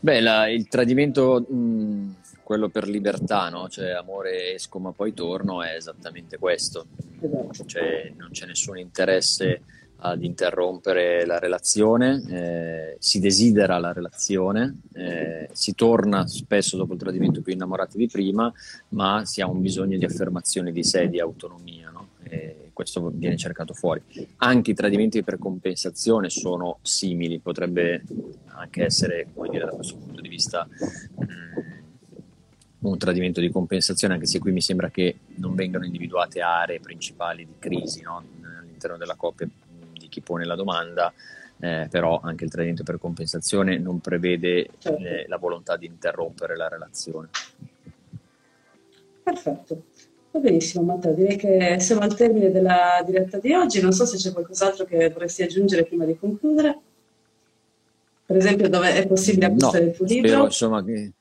Beh, 0.00 0.20
la, 0.20 0.48
il 0.48 0.68
tradimento, 0.68 1.40
mh, 1.40 2.14
quello 2.44 2.68
per 2.68 2.88
libertà, 2.88 3.48
no? 3.48 3.68
cioè 3.68 3.90
amore 3.90 4.54
esco 4.54 4.78
ma 4.78 4.92
poi 4.92 5.12
torno, 5.12 5.62
è 5.62 5.74
esattamente 5.74 6.38
questo. 6.38 6.86
Cioè, 7.66 8.12
non 8.16 8.30
c'è 8.30 8.46
nessun 8.46 8.78
interesse 8.78 9.62
ad 10.00 10.22
interrompere 10.22 11.26
la 11.26 11.38
relazione, 11.40 12.22
eh, 12.28 12.96
si 13.00 13.18
desidera 13.18 13.78
la 13.78 13.92
relazione, 13.92 14.82
eh, 14.94 15.48
si 15.52 15.74
torna 15.74 16.26
spesso 16.28 16.76
dopo 16.76 16.92
il 16.92 17.00
tradimento 17.00 17.42
più 17.42 17.52
innamorati 17.52 17.98
di 17.98 18.06
prima, 18.06 18.52
ma 18.90 19.24
si 19.24 19.40
ha 19.40 19.48
un 19.48 19.60
bisogno 19.60 19.98
di 19.98 20.04
affermazione 20.04 20.70
di 20.70 20.84
sé, 20.84 21.08
di 21.08 21.18
autonomia. 21.18 21.90
No? 21.90 22.10
E 22.22 22.67
questo 22.78 23.10
viene 23.12 23.36
cercato 23.36 23.74
fuori. 23.74 24.00
Anche 24.36 24.70
i 24.70 24.74
tradimenti 24.74 25.24
per 25.24 25.36
compensazione 25.36 26.30
sono 26.30 26.78
simili, 26.82 27.40
potrebbe 27.40 28.04
anche 28.54 28.84
essere, 28.84 29.26
come 29.34 29.48
dire, 29.48 29.64
da 29.64 29.72
questo 29.72 29.96
punto 29.96 30.20
di 30.20 30.28
vista 30.28 30.64
mm, 30.68 31.56
un 32.78 32.96
tradimento 32.96 33.40
di 33.40 33.50
compensazione, 33.50 34.14
anche 34.14 34.26
se 34.26 34.38
qui 34.38 34.52
mi 34.52 34.60
sembra 34.60 34.90
che 34.90 35.16
non 35.38 35.56
vengano 35.56 35.86
individuate 35.86 36.40
aree 36.40 36.78
principali 36.78 37.44
di 37.44 37.54
crisi 37.58 38.02
no? 38.02 38.22
all'interno 38.60 38.96
della 38.96 39.16
coppia 39.16 39.48
di 39.98 40.08
chi 40.08 40.20
pone 40.20 40.44
la 40.44 40.54
domanda. 40.54 41.12
Eh, 41.60 41.88
però 41.90 42.20
anche 42.22 42.44
il 42.44 42.50
tradimento 42.50 42.84
per 42.84 43.00
compensazione 43.00 43.78
non 43.78 43.98
prevede 43.98 44.68
certo. 44.78 45.02
eh, 45.02 45.24
la 45.26 45.38
volontà 45.38 45.76
di 45.76 45.86
interrompere 45.86 46.56
la 46.56 46.68
relazione. 46.68 47.30
Perfetto. 49.24 49.82
Va 50.30 50.40
benissimo 50.40 50.84
Matteo, 50.84 51.14
direi 51.14 51.36
che 51.36 51.76
siamo 51.80 52.02
al 52.02 52.14
termine 52.14 52.50
della 52.50 53.02
diretta 53.04 53.38
di 53.38 53.52
oggi, 53.54 53.80
non 53.80 53.92
so 53.92 54.04
se 54.04 54.16
c'è 54.16 54.32
qualcos'altro 54.32 54.84
che 54.84 55.08
vorresti 55.10 55.42
aggiungere 55.42 55.84
prima 55.84 56.04
di 56.04 56.18
concludere. 56.18 56.78
Per 58.26 58.36
esempio 58.36 58.68
dove 58.68 58.94
è 58.94 59.06
possibile 59.06 59.46
acquistare 59.46 59.84
no, 59.84 59.90
il 59.90 59.96
tuo 59.96 60.04
libro? 60.04 60.28
Spero, 60.28 60.44
insomma, 60.44 60.84
che... 60.84 61.12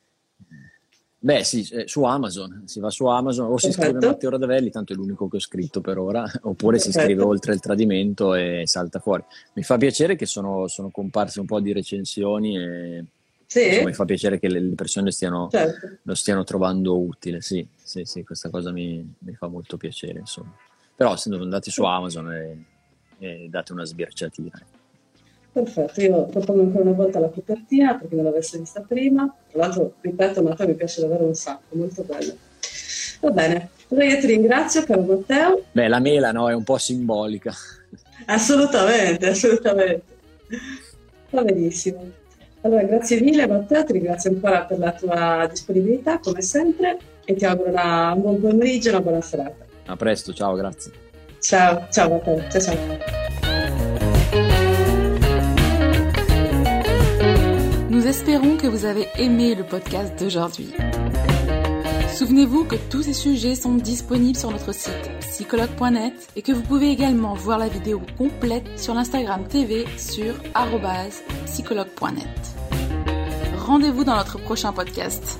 Beh 1.19 1.43
sì, 1.43 1.67
eh, 1.71 1.87
su 1.87 2.03
Amazon, 2.03 2.63
si 2.65 2.79
va 2.79 2.89
su 2.89 3.05
Amazon 3.05 3.45
o 3.45 3.51
Perfetto. 3.51 3.73
si 3.73 3.79
scrive 3.79 4.05
Matteo 4.05 4.29
Radavelli, 4.29 4.69
tanto 4.69 4.93
è 4.93 4.95
l'unico 4.95 5.27
che 5.29 5.37
ho 5.37 5.39
scritto 5.39 5.79
per 5.79 5.97
ora, 5.97 6.23
oppure 6.43 6.75
Perfetto. 6.75 6.99
si 6.99 7.05
scrive 7.05 7.23
oltre 7.23 7.53
il 7.53 7.59
tradimento 7.61 8.35
e 8.35 8.63
salta 8.65 8.99
fuori. 8.99 9.23
Mi 9.53 9.63
fa 9.63 9.77
piacere 9.77 10.15
che 10.15 10.25
sono, 10.25 10.67
sono 10.67 10.89
comparse 10.89 11.39
un 11.39 11.45
po' 11.45 11.61
di 11.61 11.71
recensioni 11.71 12.57
e 12.57 13.05
sì. 13.47 13.65
Insomma, 13.65 13.87
mi 13.87 13.93
fa 13.93 14.03
piacere 14.03 14.39
che 14.39 14.49
le 14.49 14.73
persone 14.75 15.09
stiano, 15.11 15.47
certo. 15.49 15.97
lo 16.01 16.15
stiano 16.15 16.43
trovando 16.43 16.99
utile, 16.99 17.39
sì, 17.39 17.65
sì, 17.87 18.03
sì 18.03 18.23
questa 18.25 18.49
cosa 18.49 18.69
mi, 18.71 19.15
mi, 19.19 19.33
fa 19.33 19.47
molto 19.47 19.77
piacere, 19.77 20.19
insomma. 20.19 20.53
Però 20.93 21.15
se 21.15 21.33
andate 21.33 21.71
su 21.71 21.83
Amazon 21.83 22.31
e, 22.33 22.65
e 23.17 23.47
date 23.49 23.71
una 23.71 23.85
sbirciatina. 23.85 24.61
Perfetto, 25.53 26.01
io 26.01 26.25
propongo 26.25 26.63
ancora 26.63 26.83
una 26.83 26.91
volta 26.91 27.19
la 27.19 27.29
copertina 27.29 27.97
perché 27.97 28.13
non 28.15 28.25
l'avesse 28.25 28.59
vista 28.59 28.81
prima. 28.81 29.33
Tra 29.49 29.61
l'altro, 29.61 29.93
ripeto, 30.01 30.43
Matteo 30.43 30.67
mi 30.67 30.75
piace 30.75 30.99
davvero 30.99 31.25
un 31.25 31.33
sacco, 31.33 31.77
molto 31.77 32.03
bello. 32.03 32.35
Va 33.21 33.31
bene, 33.31 33.69
allora 33.89 34.05
io 34.05 34.19
ti 34.19 34.27
ringrazio, 34.27 34.83
caro 34.83 35.03
Matteo. 35.03 35.63
Beh, 35.71 35.87
la 35.87 35.99
mela 35.99 36.33
no, 36.33 36.49
è 36.49 36.53
un 36.53 36.63
po' 36.63 36.77
simbolica. 36.77 37.53
Assolutamente, 38.27 39.29
assolutamente. 39.29 40.03
Va 41.29 41.41
benissimo. 41.41 42.11
Allora, 42.61 42.83
grazie 42.83 43.21
mille 43.21 43.47
Matteo, 43.47 43.85
ti 43.85 43.93
ringrazio 43.93 44.31
ancora 44.31 44.65
per 44.65 44.77
la 44.77 44.91
tua 44.91 45.47
disponibilità 45.49 46.19
come 46.19 46.41
sempre 46.41 47.15
e 47.29 47.35
ti 47.35 47.45
auguro 47.45 47.69
una, 47.69 48.13
un 48.13 48.21
buon 48.21 48.39
pomeriggio 48.39 48.87
e 48.87 48.91
una 48.91 49.01
buona 49.01 49.21
serata. 49.21 49.65
A 49.87 49.95
presto, 49.97 50.33
ciao, 50.33 50.55
grazie. 50.55 50.91
Ciao, 51.39 51.87
ciao 51.91 52.09
Matteo, 52.09 52.41
ciao 52.49 52.61
ciao. 52.61 52.77
Nous 57.89 58.05
espérons 58.05 58.55
que 58.55 58.67
vous 58.67 58.85
avez 58.85 59.07
aimé 59.17 59.55
le 59.55 59.63
podcast 59.63 60.17
d'aujourd'hui. 60.17 60.73
Souvenez-vous 62.15 62.63
que 62.63 62.77
tous 62.89 63.03
ces 63.03 63.13
sujets 63.13 63.55
sont 63.55 63.75
disponibles 63.75 64.37
sur 64.37 64.49
notre 64.49 64.73
site 64.73 65.11
psychologue.net 65.19 66.13
et 66.37 66.41
que 66.41 66.53
vous 66.53 66.63
pouvez 66.63 66.89
également 66.89 67.33
voir 67.33 67.59
la 67.59 67.67
vidéo 67.67 68.01
complète 68.17 68.79
sur 68.79 68.93
l'Instagram 68.93 69.45
TV 69.47 69.85
sur 69.97 70.33
psychologue.net. 71.45 72.25
Rendez-vous 73.57 74.05
dans 74.05 74.15
notre 74.15 74.39
prochain 74.39 74.71
podcast. 74.71 75.39